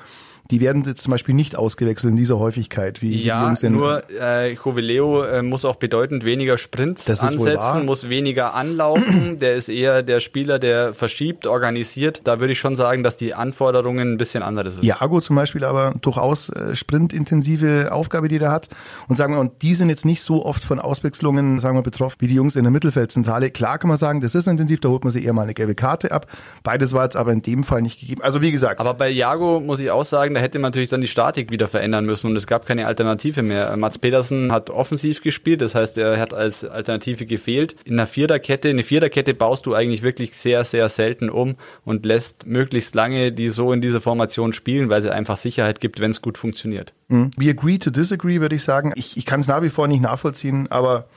die 0.50 0.60
werden 0.60 0.82
jetzt 0.84 1.02
zum 1.02 1.10
Beispiel 1.10 1.34
nicht 1.34 1.56
ausgewechselt 1.56 2.10
in 2.10 2.16
dieser 2.16 2.38
Häufigkeit, 2.38 3.02
wie 3.02 3.22
ja, 3.22 3.54
die 3.54 3.68
nur 3.68 4.02
äh, 4.18 4.54
Jubileo 4.54 5.22
äh, 5.22 5.42
muss 5.42 5.66
auch 5.66 5.76
bedeutend 5.76 6.24
weniger 6.24 6.56
Sprints 6.56 7.08
ansetzen, 7.20 7.84
muss 7.84 8.08
weniger 8.08 8.54
anlaufen. 8.54 9.38
der 9.40 9.56
ist 9.56 9.68
eher 9.68 10.02
der 10.02 10.20
Spieler, 10.20 10.58
der 10.58 10.94
verschiebt, 10.94 11.46
organisiert. 11.46 12.22
Da 12.24 12.40
würde 12.40 12.54
ich 12.54 12.58
schon 12.58 12.76
sagen, 12.76 13.02
dass 13.02 13.18
die 13.18 13.34
Anforderungen 13.34 14.14
ein 14.14 14.16
bisschen 14.16 14.42
andere 14.42 14.70
sind. 14.70 14.84
Iago 14.84 15.20
zum 15.20 15.36
Beispiel 15.36 15.64
aber 15.64 15.94
durchaus 16.00 16.48
äh, 16.48 16.74
sprintintensive 16.74 17.92
Aufgabe, 17.92 18.28
die 18.28 18.38
der 18.38 18.50
hat. 18.50 18.68
Und 19.06 19.16
sagen 19.16 19.34
wir, 19.34 19.40
und 19.40 19.60
die 19.60 19.74
sind 19.74 19.90
jetzt 19.90 20.06
nicht 20.06 20.22
so 20.22 20.46
oft 20.46 20.64
von 20.64 20.78
Auswechslungen, 20.78 21.58
sagen 21.58 21.76
wir, 21.76 21.82
betroffen, 21.82 22.16
wie 22.20 22.26
die 22.26 22.34
Jungs 22.34 22.56
in 22.56 22.64
der 22.64 22.70
Mittelfeldzentrale. 22.70 23.50
Klar 23.50 23.78
kann 23.78 23.88
man 23.88 23.98
sagen, 23.98 24.22
das 24.22 24.34
ist 24.34 24.46
intensiv, 24.46 24.80
da 24.80 24.88
holt 24.88 25.04
man 25.04 25.10
sich 25.10 25.26
eher 25.26 25.34
mal 25.34 25.42
eine 25.42 25.54
gelbe 25.54 25.74
Karte 25.74 26.10
ab. 26.10 26.26
Beides 26.62 26.94
war 26.94 27.04
jetzt 27.04 27.16
aber 27.16 27.32
in 27.32 27.42
dem 27.42 27.64
Fall 27.64 27.82
nicht 27.82 28.00
gegeben. 28.00 28.22
Also 28.22 28.40
wie 28.40 28.50
gesagt. 28.50 28.80
Aber 28.80 28.94
bei 28.94 29.10
Jago 29.10 29.60
muss 29.60 29.80
ich 29.80 29.90
auch 29.90 30.04
sagen, 30.04 30.37
da 30.38 30.42
hätte 30.42 30.60
man 30.60 30.68
natürlich 30.68 30.88
dann 30.88 31.00
die 31.00 31.08
Statik 31.08 31.50
wieder 31.50 31.66
verändern 31.66 32.04
müssen 32.04 32.28
und 32.30 32.36
es 32.36 32.46
gab 32.46 32.64
keine 32.64 32.86
Alternative 32.86 33.42
mehr. 33.42 33.76
Mats 33.76 33.98
Pedersen 33.98 34.52
hat 34.52 34.70
offensiv 34.70 35.20
gespielt, 35.20 35.60
das 35.60 35.74
heißt, 35.74 35.98
er 35.98 36.16
hat 36.20 36.32
als 36.32 36.64
Alternative 36.64 37.26
gefehlt. 37.26 37.74
In 37.84 37.94
einer 37.94 38.06
Viererkette, 38.06 38.68
eine 38.68 38.84
Viererkette 38.84 39.34
baust 39.34 39.66
du 39.66 39.74
eigentlich 39.74 40.02
wirklich 40.02 40.38
sehr, 40.38 40.62
sehr 40.62 40.88
selten 40.88 41.28
um 41.28 41.56
und 41.84 42.06
lässt 42.06 42.46
möglichst 42.46 42.94
lange 42.94 43.32
die 43.32 43.48
so 43.48 43.72
in 43.72 43.80
dieser 43.80 44.00
Formation 44.00 44.52
spielen, 44.52 44.88
weil 44.90 45.02
sie 45.02 45.12
einfach 45.12 45.36
Sicherheit 45.36 45.80
gibt, 45.80 45.98
wenn 45.98 46.12
es 46.12 46.22
gut 46.22 46.38
funktioniert. 46.38 46.94
Mhm. 47.08 47.30
We 47.36 47.50
agree 47.50 47.78
to 47.78 47.90
disagree, 47.90 48.40
würde 48.40 48.54
ich 48.54 48.62
sagen. 48.62 48.92
Ich, 48.94 49.16
ich 49.16 49.26
kann 49.26 49.40
es 49.40 49.48
nach 49.48 49.62
wie 49.62 49.70
vor 49.70 49.88
nicht 49.88 50.02
nachvollziehen, 50.02 50.70
aber 50.70 51.08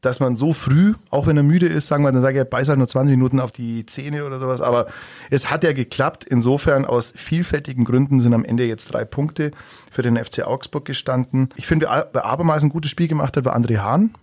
dass 0.00 0.20
man 0.20 0.36
so 0.36 0.52
früh, 0.52 0.94
auch 1.10 1.26
wenn 1.26 1.36
er 1.36 1.42
müde 1.42 1.66
ist, 1.66 1.86
sagen 1.86 2.04
wir, 2.04 2.12
dann 2.12 2.22
sage 2.22 2.40
ich, 2.40 2.48
beißt 2.48 2.68
halt 2.68 2.78
nur 2.78 2.88
20 2.88 3.16
Minuten 3.16 3.40
auf 3.40 3.50
die 3.50 3.86
Zähne 3.86 4.24
oder 4.24 4.38
sowas, 4.38 4.60
aber 4.60 4.86
es 5.30 5.50
hat 5.50 5.64
ja 5.64 5.72
geklappt. 5.72 6.24
Insofern 6.24 6.84
aus 6.84 7.12
vielfältigen 7.16 7.84
Gründen 7.84 8.20
sind 8.20 8.34
am 8.34 8.44
Ende 8.44 8.66
jetzt 8.66 8.92
drei 8.92 9.04
Punkte 9.04 9.50
für 9.90 10.02
den 10.02 10.16
FC 10.16 10.46
Augsburg 10.46 10.84
gestanden. 10.84 11.48
Ich 11.56 11.66
finde, 11.66 11.88
wer 12.12 12.24
abermals 12.24 12.62
ein 12.62 12.68
gutes 12.68 12.90
Spiel 12.90 13.08
gemacht 13.08 13.36
hat, 13.36 13.44
war 13.44 13.56
André 13.56 13.78
Hahn. 13.78 14.14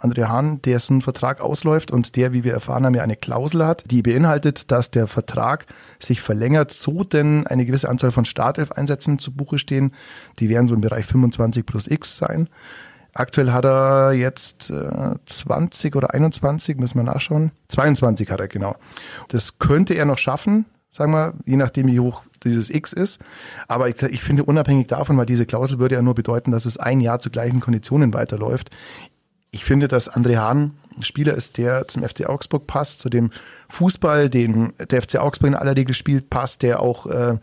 André 0.00 0.28
Hahn, 0.28 0.62
dessen 0.62 1.02
Vertrag 1.02 1.40
ausläuft 1.40 1.90
und 1.90 2.14
der, 2.14 2.32
wie 2.32 2.44
wir 2.44 2.52
erfahren 2.52 2.86
haben, 2.86 2.94
ja 2.94 3.02
eine 3.02 3.16
Klausel 3.16 3.66
hat, 3.66 3.84
die 3.90 4.02
beinhaltet, 4.02 4.70
dass 4.70 4.92
der 4.92 5.08
Vertrag 5.08 5.66
sich 5.98 6.20
verlängert, 6.20 6.70
so 6.70 7.02
denn 7.02 7.48
eine 7.48 7.66
gewisse 7.66 7.88
Anzahl 7.88 8.12
von 8.12 8.24
Startelf-Einsätzen 8.24 9.18
zu 9.18 9.32
Buche 9.32 9.58
stehen. 9.58 9.92
Die 10.38 10.48
werden 10.48 10.68
so 10.68 10.74
im 10.76 10.82
Bereich 10.82 11.04
25 11.06 11.66
plus 11.66 11.88
X 11.88 12.16
sein. 12.16 12.48
Aktuell 13.14 13.52
hat 13.52 13.64
er 13.64 14.12
jetzt 14.12 14.70
äh, 14.70 15.14
20 15.24 15.96
oder 15.96 16.14
21, 16.14 16.76
müssen 16.78 16.96
wir 16.96 17.04
nachschauen. 17.04 17.52
22 17.68 18.30
hat 18.30 18.40
er, 18.40 18.48
genau. 18.48 18.76
Das 19.28 19.58
könnte 19.58 19.94
er 19.94 20.04
noch 20.04 20.18
schaffen, 20.18 20.66
sagen 20.90 21.12
wir, 21.12 21.34
je 21.46 21.56
nachdem, 21.56 21.86
wie 21.86 22.00
hoch 22.00 22.22
dieses 22.44 22.70
X 22.70 22.92
ist. 22.92 23.20
Aber 23.66 23.88
ich, 23.88 24.00
ich 24.02 24.22
finde, 24.22 24.44
unabhängig 24.44 24.86
davon, 24.86 25.16
weil 25.16 25.26
diese 25.26 25.46
Klausel 25.46 25.78
würde 25.78 25.96
ja 25.96 26.02
nur 26.02 26.14
bedeuten, 26.14 26.50
dass 26.50 26.66
es 26.66 26.76
ein 26.76 27.00
Jahr 27.00 27.18
zu 27.20 27.30
gleichen 27.30 27.60
Konditionen 27.60 28.12
weiterläuft. 28.14 28.70
Ich 29.50 29.64
finde, 29.64 29.88
dass 29.88 30.12
André 30.12 30.36
Hahn 30.36 30.72
ein 30.96 31.02
Spieler 31.02 31.34
ist, 31.34 31.56
der 31.58 31.88
zum 31.88 32.02
FC 32.02 32.26
Augsburg 32.28 32.66
passt, 32.66 33.00
zu 33.00 33.08
dem 33.08 33.30
Fußball, 33.68 34.28
den 34.28 34.74
der 34.90 35.02
FC 35.02 35.16
Augsburg 35.16 35.48
in 35.48 35.54
aller 35.54 35.76
Regel 35.76 35.94
spielt, 35.94 36.28
passt, 36.28 36.62
der 36.62 36.80
auch 36.80 37.06
äh, 37.06 37.38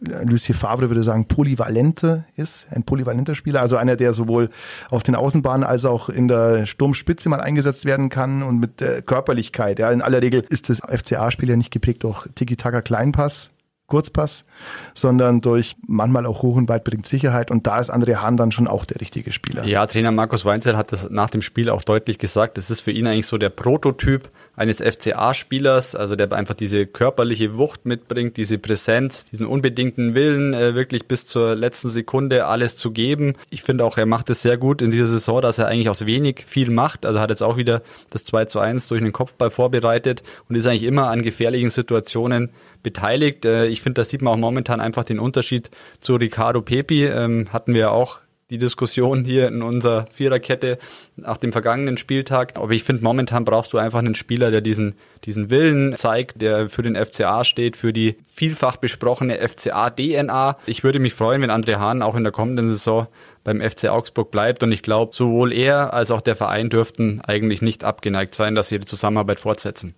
Lucien 0.00 0.56
Favre 0.56 0.90
würde 0.90 1.04
sagen, 1.04 1.26
polyvalente 1.26 2.24
ist, 2.36 2.66
ein 2.70 2.82
polyvalenter 2.82 3.34
Spieler, 3.34 3.60
also 3.60 3.76
einer, 3.76 3.96
der 3.96 4.12
sowohl 4.14 4.50
auf 4.90 5.02
den 5.02 5.14
Außenbahnen 5.14 5.64
als 5.64 5.84
auch 5.84 6.08
in 6.08 6.28
der 6.28 6.66
Sturmspitze 6.66 7.28
mal 7.28 7.40
eingesetzt 7.40 7.84
werden 7.84 8.08
kann 8.08 8.42
und 8.42 8.58
mit 8.58 8.84
Körperlichkeit. 9.06 9.78
Ja, 9.78 9.90
in 9.90 10.02
aller 10.02 10.22
Regel 10.22 10.44
ist 10.48 10.68
das 10.68 10.80
FCA-Spiel 10.80 11.50
ja 11.50 11.56
nicht 11.56 11.70
geprägt 11.70 12.04
durch 12.04 12.26
Tiki-Taka-Kleinpass, 12.34 13.50
Kurzpass, 13.86 14.46
sondern 14.94 15.42
durch 15.42 15.76
manchmal 15.86 16.24
auch 16.24 16.42
hoch 16.42 16.56
und 16.56 16.70
weit 16.70 16.84
bringt 16.84 17.06
Sicherheit. 17.06 17.50
Und 17.50 17.66
da 17.66 17.78
ist 17.78 17.92
André 17.92 18.16
Hahn 18.16 18.38
dann 18.38 18.50
schon 18.50 18.66
auch 18.66 18.86
der 18.86 19.00
richtige 19.02 19.30
Spieler. 19.30 19.64
Ja, 19.66 19.86
Trainer 19.86 20.10
Markus 20.10 20.46
Weinzel 20.46 20.76
hat 20.76 20.90
das 20.90 21.10
nach 21.10 21.28
dem 21.28 21.42
Spiel 21.42 21.68
auch 21.68 21.82
deutlich 21.82 22.18
gesagt. 22.18 22.56
Das 22.56 22.70
ist 22.70 22.80
für 22.80 22.92
ihn 22.92 23.06
eigentlich 23.06 23.26
so 23.26 23.36
der 23.36 23.50
Prototyp 23.50 24.30
eines 24.56 24.80
FCA-Spielers, 24.80 25.94
also 25.94 26.16
der 26.16 26.32
einfach 26.32 26.54
diese 26.54 26.86
körperliche 26.86 27.58
Wucht 27.58 27.84
mitbringt, 27.84 28.38
diese 28.38 28.56
Präsenz, 28.58 29.26
diesen 29.26 29.46
unbedingten 29.46 30.14
Willen, 30.14 30.54
äh, 30.54 30.74
wirklich 30.74 31.06
bis 31.06 31.26
zur 31.26 31.54
letzten 31.54 31.90
Sekunde 31.90 32.46
alles 32.46 32.76
zu 32.76 32.90
geben. 32.90 33.34
Ich 33.50 33.62
finde 33.62 33.84
auch, 33.84 33.98
er 33.98 34.06
macht 34.06 34.30
es 34.30 34.40
sehr 34.40 34.56
gut 34.56 34.80
in 34.80 34.92
dieser 34.92 35.08
Saison, 35.08 35.42
dass 35.42 35.58
er 35.58 35.66
eigentlich 35.68 35.90
aus 35.90 36.06
wenig 36.06 36.44
viel 36.46 36.70
macht. 36.70 37.04
Also 37.04 37.20
hat 37.20 37.28
jetzt 37.28 37.42
auch 37.42 37.58
wieder 37.58 37.82
das 38.08 38.24
2 38.24 38.46
zu 38.46 38.60
1 38.60 38.88
durch 38.88 39.02
den 39.02 39.12
Kopfball 39.12 39.50
vorbereitet 39.50 40.22
und 40.48 40.56
ist 40.56 40.66
eigentlich 40.66 40.84
immer 40.84 41.08
an 41.08 41.20
gefährlichen 41.20 41.68
Situationen 41.68 42.50
beteiligt. 42.84 43.44
Äh, 43.44 43.66
ich 43.66 43.82
finde, 43.82 44.02
da 44.02 44.04
sieht 44.04 44.22
man 44.22 44.34
auch 44.34 44.38
momentan 44.38 44.80
einfach 44.80 45.02
den 45.02 45.18
Unterschied 45.18 45.70
zu 45.98 46.14
Ricardo 46.14 46.62
Pepi. 46.62 47.06
Ähm, 47.06 47.52
hatten 47.52 47.74
wir 47.74 47.90
auch 47.90 48.20
die 48.50 48.58
Diskussion 48.58 49.24
hier 49.24 49.48
in 49.48 49.62
unserer 49.62 50.06
Viererkette 50.12 50.78
nach 51.16 51.38
dem 51.38 51.50
vergangenen 51.50 51.96
Spieltag. 51.96 52.56
Aber 52.56 52.70
ich 52.72 52.84
finde, 52.84 53.02
momentan 53.02 53.44
brauchst 53.44 53.72
du 53.72 53.78
einfach 53.78 54.00
einen 54.00 54.14
Spieler, 54.14 54.50
der 54.50 54.60
diesen, 54.60 54.94
diesen 55.24 55.50
Willen 55.50 55.96
zeigt, 55.96 56.42
der 56.42 56.68
für 56.68 56.82
den 56.82 56.94
FCA 56.94 57.44
steht, 57.44 57.76
für 57.76 57.92
die 57.92 58.16
vielfach 58.24 58.76
besprochene 58.76 59.38
FCA-DNA. 59.38 60.58
Ich 60.66 60.84
würde 60.84 60.98
mich 60.98 61.14
freuen, 61.14 61.40
wenn 61.42 61.50
André 61.50 61.76
Hahn 61.76 62.02
auch 62.02 62.14
in 62.14 62.22
der 62.22 62.32
kommenden 62.32 62.68
Saison 62.68 63.06
beim 63.44 63.60
FC 63.60 63.88
Augsburg 63.88 64.30
bleibt. 64.30 64.62
Und 64.62 64.72
ich 64.72 64.82
glaube, 64.82 65.14
sowohl 65.14 65.52
er 65.52 65.94
als 65.94 66.10
auch 66.10 66.20
der 66.20 66.36
Verein 66.36 66.68
dürften 66.68 67.22
eigentlich 67.22 67.62
nicht 67.62 67.82
abgeneigt 67.82 68.34
sein, 68.34 68.54
dass 68.54 68.68
sie 68.68 68.78
die 68.78 68.86
Zusammenarbeit 68.86 69.40
fortsetzen. 69.40 69.94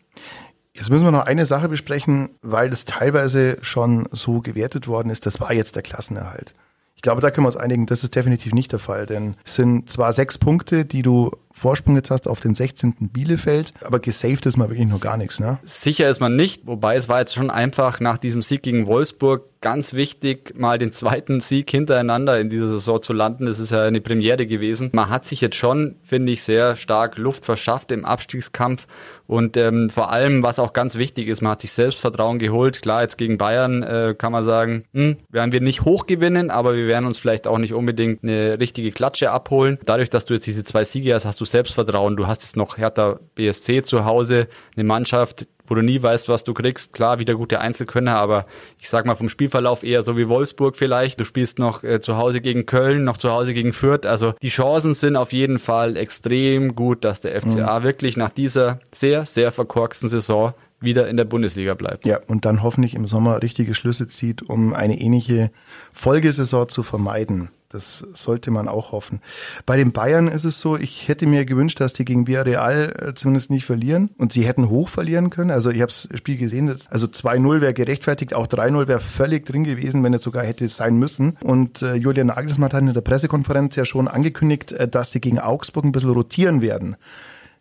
Jetzt 0.77 0.91
müssen 0.91 1.07
wir 1.07 1.11
noch 1.11 1.25
eine 1.25 1.47
Sache 1.47 1.71
besprechen, 1.71 2.29
weil 2.43 2.69
das 2.69 2.85
teilweise 2.85 3.57
schon 3.63 4.07
so 4.13 4.43
gewertet 4.43 4.87
worden 4.87 5.09
ist. 5.09 5.25
Das 5.25 5.41
war 5.41 5.53
jetzt 5.55 5.75
der 5.75 5.83
Klassenerhalt. 5.83 6.55
Ich 6.97 7.03
glaube, 7.03 7.23
da 7.23 7.31
können 7.31 7.45
wir 7.45 7.49
uns 7.49 7.57
einigen, 7.57 7.87
das 7.87 8.05
ist 8.05 8.15
definitiv 8.15 8.53
nicht 8.53 8.73
der 8.73 8.79
Fall, 8.79 9.07
denn 9.07 9.37
es 9.45 9.55
sind 9.55 9.89
zwar 9.89 10.13
sechs 10.13 10.37
Punkte, 10.37 10.85
die 10.85 11.01
du 11.03 11.31
Vorsprung 11.57 11.97
jetzt 11.97 12.11
hast 12.11 12.29
auf 12.29 12.41
den 12.41 12.55
16. 12.55 12.95
Bielefeld, 13.13 13.73
aber 13.83 13.99
gesaved 13.99 14.45
ist 14.45 14.59
mal 14.59 14.69
wirklich 14.69 14.87
noch 14.87 15.01
gar 15.01 15.17
nichts, 15.17 15.41
ne? 15.41 15.59
Sicher 15.63 16.09
ist 16.11 16.21
man 16.21 16.37
nicht, 16.37 16.67
wobei 16.67 16.97
es 16.97 17.09
war 17.09 17.21
jetzt 17.21 17.35
schon 17.35 17.51
einfach 17.51 17.99
nach 17.99 18.19
diesem 18.19 18.43
Sieg 18.43 18.63
gegen 18.63 18.87
Wolfsburg 18.87 19.45
ganz 19.63 19.95
wichtig, 19.95 20.55
mal 20.57 20.79
den 20.79 20.93
zweiten 20.93 21.41
Sieg 21.41 21.71
hintereinander 21.71 22.39
in 22.39 22.51
dieser 22.51 22.67
Saison 22.67 23.03
zu 23.03 23.13
landen. 23.13 23.47
Das 23.47 23.59
ist 23.59 23.71
ja 23.71 23.85
eine 23.85 24.01
Premiere 24.01 24.47
gewesen. 24.47 24.91
Man 24.93 25.09
hat 25.09 25.25
sich 25.25 25.41
jetzt 25.41 25.57
schon, 25.57 25.97
finde 26.03 26.31
ich, 26.33 26.43
sehr 26.43 26.77
stark 26.77 27.17
Luft 27.17 27.45
verschafft 27.45 27.91
im 27.91 28.05
Abstiegskampf 28.05 28.87
und 29.27 29.57
ähm, 29.57 29.91
vor 29.91 30.13
allem, 30.13 30.43
was 30.43 30.59
auch 30.59 30.73
ganz 30.73 30.97
wichtig 30.97 31.27
ist, 31.27 31.43
man 31.43 31.53
hat 31.53 31.61
sich 31.61 31.73
Selbstvertrauen 31.73 32.39
geholt. 32.39 32.81
Klar, 32.83 33.03
jetzt 33.03 33.19
gegen 33.19 33.39
Bayern 33.39 33.83
äh, 33.83 34.15
kann 34.17 34.31
man 34.31 34.45
sagen, 34.45 34.85
hm, 34.93 35.17
werden 35.31 35.53
wir 35.53 35.61
nicht 35.61 35.85
hoch 35.85 36.07
gewinnen, 36.07 36.51
aber 36.51 36.77
wir 36.77 36.87
werden 36.87 37.07
uns 37.07 37.19
vielleicht 37.19 37.47
auch 37.49 37.59
nicht 37.59 37.75
unbedingt 37.75 38.23
eine 38.23 38.61
richtige 38.61 38.93
Klatsche 38.93 39.33
abholen. 39.33 39.79
Dadurch, 39.85 40.11
dass 40.11 40.27
du 40.27 40.35
jetzt 40.35 40.47
diese 40.47 40.63
zwei 40.63 40.85
Siege 40.85 41.13
hast, 41.13 41.25
hast 41.25 41.41
du 41.41 41.45
Selbstvertrauen. 41.51 42.17
Du 42.17 42.27
hast 42.27 42.43
jetzt 42.43 42.57
noch 42.57 42.79
Hertha 42.79 43.19
BSC 43.35 43.83
zu 43.83 44.05
Hause, 44.05 44.49
eine 44.75 44.85
Mannschaft, 44.85 45.47
wo 45.67 45.75
du 45.75 45.83
nie 45.83 46.03
weißt, 46.03 46.29
was 46.29 46.45
du 46.45 46.55
kriegst. 46.55 46.93
Klar, 46.93 47.19
wieder 47.19 47.35
gute 47.35 47.61
Einzelkönner, 47.61 48.17
aber 48.17 48.45
ich 48.81 48.89
sag 48.89 49.07
mal 49.07 49.15
vom 49.15 49.29
Spielverlauf 49.29 49.83
eher 49.83 50.03
so 50.03 50.17
wie 50.17 50.29
Wolfsburg 50.29 50.77
vielleicht. 50.77 51.21
Du 51.21 51.25
spielst 51.25 51.59
noch 51.59 51.83
äh, 51.83 52.01
zu 52.01 52.17
Hause 52.17 52.41
gegen 52.41 52.67
Köln, 52.67 53.05
noch 53.05 53.17
zu 53.17 53.31
Hause 53.31 53.55
gegen 53.55 53.73
Fürth. 53.73 54.07
Also 54.07 54.35
die 54.43 54.49
Chancen 54.49 54.95
sind 54.95 55.17
auf 55.17 55.33
jeden 55.33 55.59
Fall 55.59 55.97
extrem 55.97 56.75
gut, 56.75 57.05
dass 57.05 57.21
der 57.21 57.41
FCA 57.41 57.81
mhm. 57.81 57.85
wirklich 57.85 58.17
nach 58.17 58.31
dieser 58.31 58.79
sehr, 58.93 59.27
sehr 59.27 59.53
verkorksten 59.53 60.09
Saison 60.09 60.55
wieder 60.81 61.09
in 61.09 61.17
der 61.17 61.25
Bundesliga 61.25 61.75
bleibt. 61.75 62.07
Ja, 62.07 62.21
und 62.27 62.45
dann 62.45 62.63
hoffentlich 62.63 62.95
im 62.95 63.07
Sommer 63.07 63.43
richtige 63.43 63.75
Schlüsse 63.75 64.07
zieht, 64.07 64.43
um 64.43 64.75
eine 64.75 65.01
ähnliche 65.01 65.51
Folgesaison 65.93 66.69
zu 66.69 66.83
vermeiden. 66.83 67.49
Das 67.71 68.07
sollte 68.13 68.51
man 68.51 68.69
auch 68.69 68.93
hoffen. 68.93 69.21
Bei 69.67 69.77
den 69.77 69.93
Bayern 69.93 70.29
ist 70.29 70.45
es 70.45 70.61
so, 70.61 70.77
ich 70.77 71.09
hätte 71.09 71.27
mir 71.27 71.45
gewünscht, 71.45 71.81
dass 71.81 71.93
die 71.93 72.05
gegen 72.05 72.27
Villarreal 72.27 72.95
äh, 72.97 73.15
zumindest 73.15 73.51
nicht 73.51 73.65
verlieren 73.65 74.11
und 74.19 74.33
sie 74.33 74.47
hätten 74.47 74.69
hoch 74.71 74.89
verlieren 74.89 75.31
können. 75.31 75.51
Also 75.51 75.71
ich 75.71 75.81
habe 75.81 75.91
das 75.91 76.09
Spiel 76.17 76.37
gesehen, 76.37 76.75
also 76.89 77.07
2-0 77.07 77.61
wäre 77.61 77.75
gerechtfertigt, 77.75 78.35
auch 78.35 78.47
3-0 78.47 78.87
wäre 78.87 79.01
völlig 79.01 79.47
drin 79.47 79.65
gewesen, 79.65 80.05
wenn 80.05 80.15
es 80.15 80.23
sogar 80.23 80.45
hätte 80.45 80.69
sein 80.69 80.97
müssen. 80.97 81.37
Und 81.43 81.83
äh, 81.83 81.95
Julian 81.95 82.29
Nagelsmann 82.29 82.73
hat 82.73 82.81
in 82.81 82.93
der 82.93 83.01
Pressekonferenz 83.01 83.75
ja 83.75 83.85
schon 83.85 84.07
angekündigt, 84.07 84.73
äh, 84.73 84.87
dass 84.87 85.11
sie 85.11 85.21
gegen 85.21 85.41
Augsburg 85.41 85.85
ein 85.85 85.93
bisschen 85.93 86.11
rotieren 86.11 86.63
werden. 86.63 86.97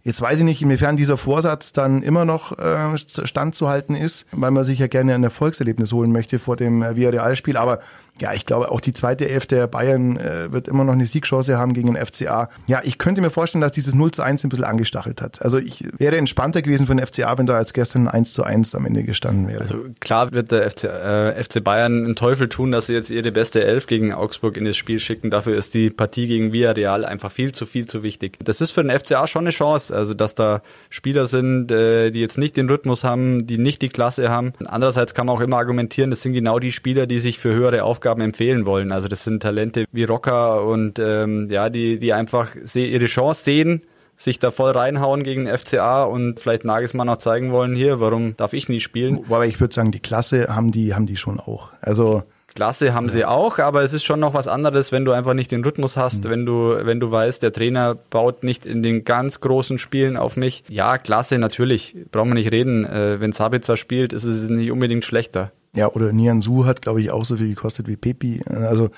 Jetzt 0.05 0.21
weiß 0.21 0.37
ich 0.37 0.45
nicht, 0.45 0.61
inwiefern 0.61 0.97
dieser 0.97 1.17
Vorsatz 1.17 1.73
dann 1.73 2.03
immer 2.03 2.25
noch 2.25 2.59
äh, 2.59 2.95
standzuhalten 2.95 3.95
ist, 3.95 4.27
weil 4.31 4.51
man 4.51 4.63
sich 4.63 4.77
ja 4.77 4.85
gerne 4.85 5.15
ein 5.15 5.23
Erfolgserlebnis 5.23 5.91
holen 5.93 6.11
möchte 6.11 6.37
vor 6.37 6.55
dem 6.55 6.83
äh, 6.83 6.95
Villarreal-Spiel. 6.95 7.57
Aber 7.57 7.79
ja, 8.21 8.34
ich 8.34 8.45
glaube, 8.45 8.71
auch 8.71 8.80
die 8.80 8.93
zweite 8.93 9.28
Elf 9.28 9.45
der 9.45 9.67
Bayern 9.67 10.15
äh, 10.15 10.51
wird 10.51 10.69
immer 10.69 10.86
noch 10.86 10.93
eine 10.93 11.06
Siegchance 11.06 11.58
haben 11.58 11.73
gegen 11.73 11.93
den 11.93 12.06
FCA. 12.06 12.49
Ja, 12.65 12.80
ich 12.84 12.97
könnte 12.97 13.19
mir 13.19 13.30
vorstellen, 13.30 13.62
dass 13.62 13.73
dieses 13.73 13.93
0 13.93 14.12
zu 14.12 14.21
1 14.21 14.43
ein 14.45 14.49
bisschen 14.49 14.63
angestachelt 14.63 15.21
hat. 15.21 15.41
Also 15.41 15.58
ich 15.58 15.84
wäre 15.97 16.15
entspannter 16.15 16.62
gewesen 16.62 16.88
für 16.88 16.95
den 16.95 17.06
FCA, 17.06 17.38
wenn 17.38 17.45
da 17.45 17.56
als 17.56 17.73
gestern 17.73 18.08
1 18.08 18.32
zu 18.32 18.43
1 18.43 18.73
am 18.73 18.86
Ende 18.86 19.04
gestanden 19.04 19.49
wäre. 19.49 19.60
Also 19.60 19.86
klar 19.99 20.32
wird 20.32 20.51
der 20.51 20.69
FC, 20.69 20.86
äh, 20.86 21.43
FC 21.43 21.62
Bayern 21.62 22.06
einen 22.06 22.15
Teufel 22.15 22.47
tun, 22.47 22.71
dass 22.71 22.88
sie 22.88 22.93
jetzt 22.93 23.10
ihre 23.10 23.34
beste 23.34 23.63
Elf 23.65 23.86
gegen 23.86 24.13
Augsburg 24.13 24.56
in 24.56 24.63
das 24.63 24.78
Spiel 24.78 25.01
schicken. 25.01 25.30
Dafür 25.30 25.58
ist 25.58 25.73
die 25.73 25.89
Partie 25.89 26.28
gegen 26.28 26.54
Villarreal 26.54 27.04
einfach 27.04 27.32
viel 27.32 27.51
zu 27.51 27.65
viel 27.65 27.86
zu 27.86 28.01
wichtig. 28.01 28.38
Das 28.41 28.62
ist 28.62 28.71
für 28.71 28.82
den 28.82 28.97
FCA 28.97 29.28
schon 29.28 29.43
eine 29.43 29.49
Chance, 29.49 29.93
also 29.93 30.13
dass 30.13 30.36
da 30.36 30.62
Spieler 30.89 31.28
sind, 31.28 31.69
äh, 31.69 32.12
die 32.12 32.21
jetzt 32.21 32.38
nicht 32.38 32.56
den 32.56 32.69
Rhythmus 32.69 33.04
haben, 33.04 33.45
die 33.45 33.58
nicht 33.58 33.82
die 33.82 33.89
Klasse 33.89 34.30
haben. 34.30 34.54
Andererseits 34.65 35.13
kann 35.13 35.25
man 35.25 35.36
auch 35.36 35.41
immer 35.41 35.58
argumentieren, 35.58 36.12
das 36.12 36.21
sind 36.21 36.32
genau 36.32 36.60
die 36.60 36.71
Spieler, 36.71 37.08
die 37.08 37.19
sich 37.19 37.39
für 37.39 37.54
höhere 37.54 37.84
Aufgaben 37.84 38.04
Aufgaben 38.05 38.21
empfehlen 38.21 38.67
wollen. 38.67 38.91
Also 38.91 39.07
das 39.07 39.23
sind 39.23 39.41
Talente 39.41 39.85
wie 39.91 40.03
Rocker 40.03 40.63
und 40.63 40.99
ähm, 40.99 41.47
ja, 41.49 41.71
die, 41.71 41.97
die 41.97 42.13
einfach 42.13 42.51
ihre 42.75 43.07
Chance 43.07 43.43
sehen, 43.43 43.81
sich 44.15 44.37
da 44.37 44.51
voll 44.51 44.71
reinhauen 44.71 45.23
gegen 45.23 45.45
den 45.45 45.57
FCA 45.57 46.03
und 46.03 46.39
vielleicht 46.39 46.65
Nagelsmann 46.65 47.09
auch 47.09 47.17
zeigen 47.17 47.51
wollen, 47.51 47.73
hier, 47.73 47.99
warum 47.99 48.37
darf 48.37 48.53
ich 48.53 48.69
nie 48.69 48.79
spielen? 48.79 49.21
Wobei 49.27 49.47
ich 49.47 49.59
würde 49.59 49.73
sagen, 49.73 49.91
die 49.91 49.99
Klasse 49.99 50.55
haben 50.55 50.71
die, 50.71 50.93
haben 50.93 51.07
die 51.07 51.17
schon 51.17 51.39
auch. 51.39 51.69
Also 51.81 52.21
Klasse 52.53 52.93
haben 52.93 53.07
ja. 53.07 53.11
sie 53.11 53.25
auch, 53.25 53.57
aber 53.57 53.81
es 53.81 53.91
ist 53.91 54.03
schon 54.03 54.19
noch 54.19 54.35
was 54.35 54.47
anderes, 54.47 54.91
wenn 54.91 55.03
du 55.03 55.11
einfach 55.11 55.33
nicht 55.33 55.51
den 55.51 55.63
Rhythmus 55.63 55.97
hast, 55.97 56.25
mhm. 56.25 56.29
wenn 56.29 56.45
du, 56.45 56.77
wenn 56.83 56.99
du 56.99 57.09
weißt, 57.09 57.41
der 57.41 57.53
Trainer 57.53 57.95
baut 57.95 58.43
nicht 58.43 58.67
in 58.67 58.83
den 58.83 59.03
ganz 59.03 59.41
großen 59.41 59.79
Spielen 59.79 60.15
auf 60.15 60.37
mich. 60.37 60.63
Ja, 60.69 60.99
Klasse, 60.99 61.39
natürlich, 61.39 61.95
brauchen 62.11 62.29
wir 62.29 62.35
nicht 62.35 62.51
reden. 62.51 62.85
Äh, 62.85 63.19
wenn 63.19 63.31
Sabitzer 63.31 63.77
spielt, 63.77 64.13
ist 64.13 64.25
es 64.25 64.47
nicht 64.47 64.71
unbedingt 64.71 65.05
schlechter. 65.05 65.51
Ja, 65.75 65.89
oder 65.89 66.13
Nian 66.13 66.39
Su 66.39 66.65
hat, 66.65 66.81
glaube 66.81 67.01
ich, 67.01 67.11
auch 67.11 67.25
so 67.25 67.35
viel 67.35 67.49
gekostet 67.49 67.88
wie 67.88 67.97
Pepi. 67.97 68.41
Also, 68.47 68.89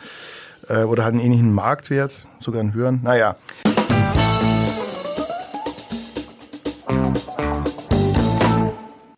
äh, 0.70 0.84
oder 0.84 1.04
hat 1.04 1.14
einen 1.14 1.22
ähnlichen 1.22 1.52
Marktwert, 1.52 2.28
sogar 2.40 2.62
einen 2.62 2.74
höheren. 2.74 3.02
Naja. 3.04 3.36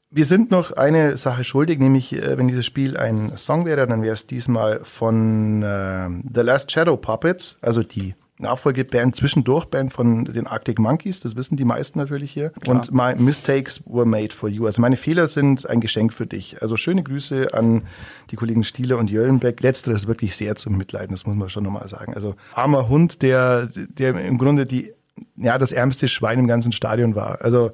Wir 0.10 0.26
sind 0.26 0.52
noch 0.52 0.72
eine 0.72 1.17
Sache 1.17 1.43
schuldig, 1.43 1.80
nämlich 1.80 2.13
äh, 2.13 2.38
wenn 2.38 2.48
dieses 2.48 2.65
Spiel 2.65 2.98
ein 2.98 3.38
Song 3.38 3.65
wäre, 3.65 3.86
dann 3.88 4.02
wäre 4.02 4.13
es 4.13 4.26
diesmal 4.26 4.80
von 4.84 5.62
äh, 5.62 6.10
The 6.34 6.41
Last 6.41 6.72
Shadow 6.72 6.95
Puppets, 6.95 7.58
also 7.62 7.84
die 7.84 8.15
Nachfolgeband, 8.39 9.15
Zwischendurchband 9.15 9.91
von 9.91 10.25
den 10.25 10.47
Arctic 10.47 10.80
Monkeys, 10.80 11.19
das 11.19 11.36
wissen 11.36 11.58
die 11.58 11.65
meisten 11.65 11.99
natürlich 11.99 12.32
hier. 12.32 12.52
Klar. 12.62 12.78
Und 12.78 12.91
My 12.91 13.13
Mistakes 13.15 13.84
were 13.86 14.06
made 14.06 14.34
for 14.34 14.47
you. 14.47 14.65
Also 14.65 14.82
meine 14.82 14.95
Fehler 14.95 15.28
sind 15.28 15.69
ein 15.69 15.82
Geschenk 15.82 16.13
für 16.13 16.25
dich. 16.25 16.62
Also 16.62 16.78
schöne 16.78 17.04
Grüße 17.04 17.54
an 17.54 17.84
die 18.32 18.38
Kollegen 18.38 18.63
Stieler 18.63 18.97
und 18.97 19.10
Jöllenbeck. 19.10 19.62
Letzteres 19.62 20.08
wirklich 20.08 20.36
sehr 20.38 20.56
zum 20.56 20.78
Mitleiden, 20.78 21.12
das 21.12 21.25
muss 21.25 21.36
man 21.36 21.49
schon 21.49 21.65
nochmal 21.65 21.88
sagen. 21.89 22.13
Also 22.13 22.36
armer 22.54 22.88
Hund, 22.88 23.21
der, 23.21 23.67
der 23.75 24.19
im 24.21 24.38
Grunde 24.38 24.65
die, 24.65 24.93
ja, 25.36 25.58
das 25.58 25.73
ärmste 25.73 26.08
Schwein 26.08 26.39
im 26.39 26.47
ganzen 26.47 26.71
Stadion 26.71 27.15
war. 27.15 27.41
Also, 27.41 27.71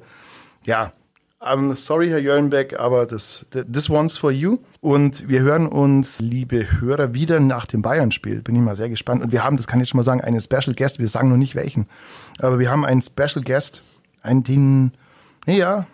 ja, 0.64 0.92
I'm 1.40 1.74
sorry, 1.74 2.08
Herr 2.08 2.18
Jöllenbeck, 2.18 2.78
aber 2.78 3.06
das, 3.06 3.44
this 3.50 3.90
one's 3.90 4.16
for 4.16 4.32
you. 4.32 4.58
Und 4.80 5.28
wir 5.28 5.40
hören 5.40 5.66
uns, 5.66 6.18
liebe 6.20 6.80
Hörer, 6.80 7.12
wieder 7.12 7.40
nach 7.40 7.66
dem 7.66 7.82
Bayern-Spiel. 7.82 8.40
Bin 8.40 8.56
ich 8.56 8.62
mal 8.62 8.74
sehr 8.74 8.88
gespannt. 8.88 9.22
Und 9.22 9.32
wir 9.32 9.44
haben, 9.44 9.56
das 9.56 9.66
kann 9.66 9.80
ich 9.80 9.90
schon 9.90 9.98
mal 9.98 10.02
sagen, 10.02 10.22
einen 10.22 10.40
Special 10.40 10.74
Guest. 10.74 10.98
Wir 10.98 11.08
sagen 11.08 11.28
noch 11.28 11.36
nicht 11.36 11.54
welchen. 11.54 11.86
Aber 12.38 12.58
wir 12.58 12.70
haben 12.70 12.84
einen 12.84 13.02
Special 13.02 13.42
Guest, 13.44 13.82
einen, 14.22 14.44
den, 14.44 14.92
naja, 15.46 15.86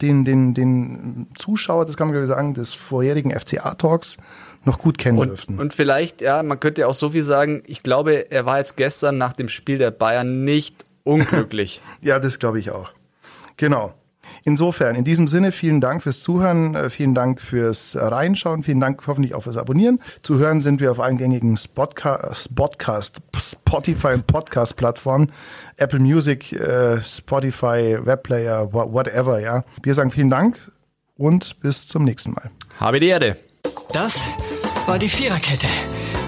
den, 0.00 0.24
den, 0.24 0.54
den 0.54 1.28
Zuschauer, 1.38 1.86
das 1.86 1.96
kann 1.96 2.10
man 2.10 2.26
sagen, 2.26 2.54
des 2.54 2.74
vorherigen 2.74 3.30
FCA-Talks 3.30 4.18
noch 4.64 4.78
gut 4.78 4.98
kennen 4.98 5.18
und, 5.18 5.28
dürften. 5.28 5.58
Und 5.58 5.72
vielleicht, 5.72 6.20
ja, 6.20 6.42
man 6.42 6.58
könnte 6.58 6.86
auch 6.88 6.94
so 6.94 7.10
viel 7.10 7.22
sagen, 7.22 7.62
ich 7.66 7.84
glaube, 7.84 8.30
er 8.30 8.46
war 8.46 8.58
jetzt 8.58 8.76
gestern 8.76 9.16
nach 9.16 9.32
dem 9.32 9.48
Spiel 9.48 9.78
der 9.78 9.92
Bayern 9.92 10.44
nicht 10.44 10.84
unglücklich. 11.04 11.82
ja, 12.00 12.18
das 12.18 12.40
glaube 12.40 12.58
ich 12.58 12.72
auch. 12.72 12.90
Genau. 13.56 13.94
Insofern, 14.44 14.96
in 14.96 15.04
diesem 15.04 15.28
Sinne, 15.28 15.52
vielen 15.52 15.80
Dank 15.80 16.02
fürs 16.02 16.20
Zuhören, 16.20 16.74
äh, 16.74 16.90
vielen 16.90 17.14
Dank 17.14 17.40
fürs 17.40 17.96
Reinschauen, 17.96 18.62
vielen 18.62 18.80
Dank 18.80 19.06
hoffentlich 19.06 19.34
auch 19.34 19.42
fürs 19.42 19.56
Abonnieren. 19.56 20.00
Zu 20.22 20.38
hören 20.38 20.60
sind 20.60 20.80
wir 20.80 20.90
auf 20.90 21.00
allen 21.00 21.18
gängigen 21.18 21.56
Spotca 21.56 22.34
Spotcast, 22.34 23.18
Spotify 23.36 24.14
und 24.14 24.26
Podcast-Plattformen, 24.26 25.32
Apple 25.76 26.00
Music, 26.00 26.52
äh, 26.52 27.02
Spotify, 27.02 27.98
Webplayer, 28.00 28.72
whatever, 28.72 29.40
ja. 29.40 29.64
Wir 29.82 29.94
sagen 29.94 30.10
vielen 30.10 30.30
Dank 30.30 30.58
und 31.16 31.60
bis 31.60 31.88
zum 31.88 32.04
nächsten 32.04 32.32
Mal. 32.32 32.50
Habe 32.78 32.98
die 32.98 33.08
Erde. 33.08 33.36
Das 33.92 34.20
war 34.86 34.98
die 34.98 35.08
Viererkette, 35.08 35.68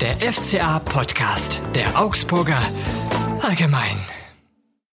der 0.00 0.32
FCA-Podcast 0.32 1.60
der 1.74 2.00
Augsburger 2.00 2.60
Allgemein. 3.42 4.19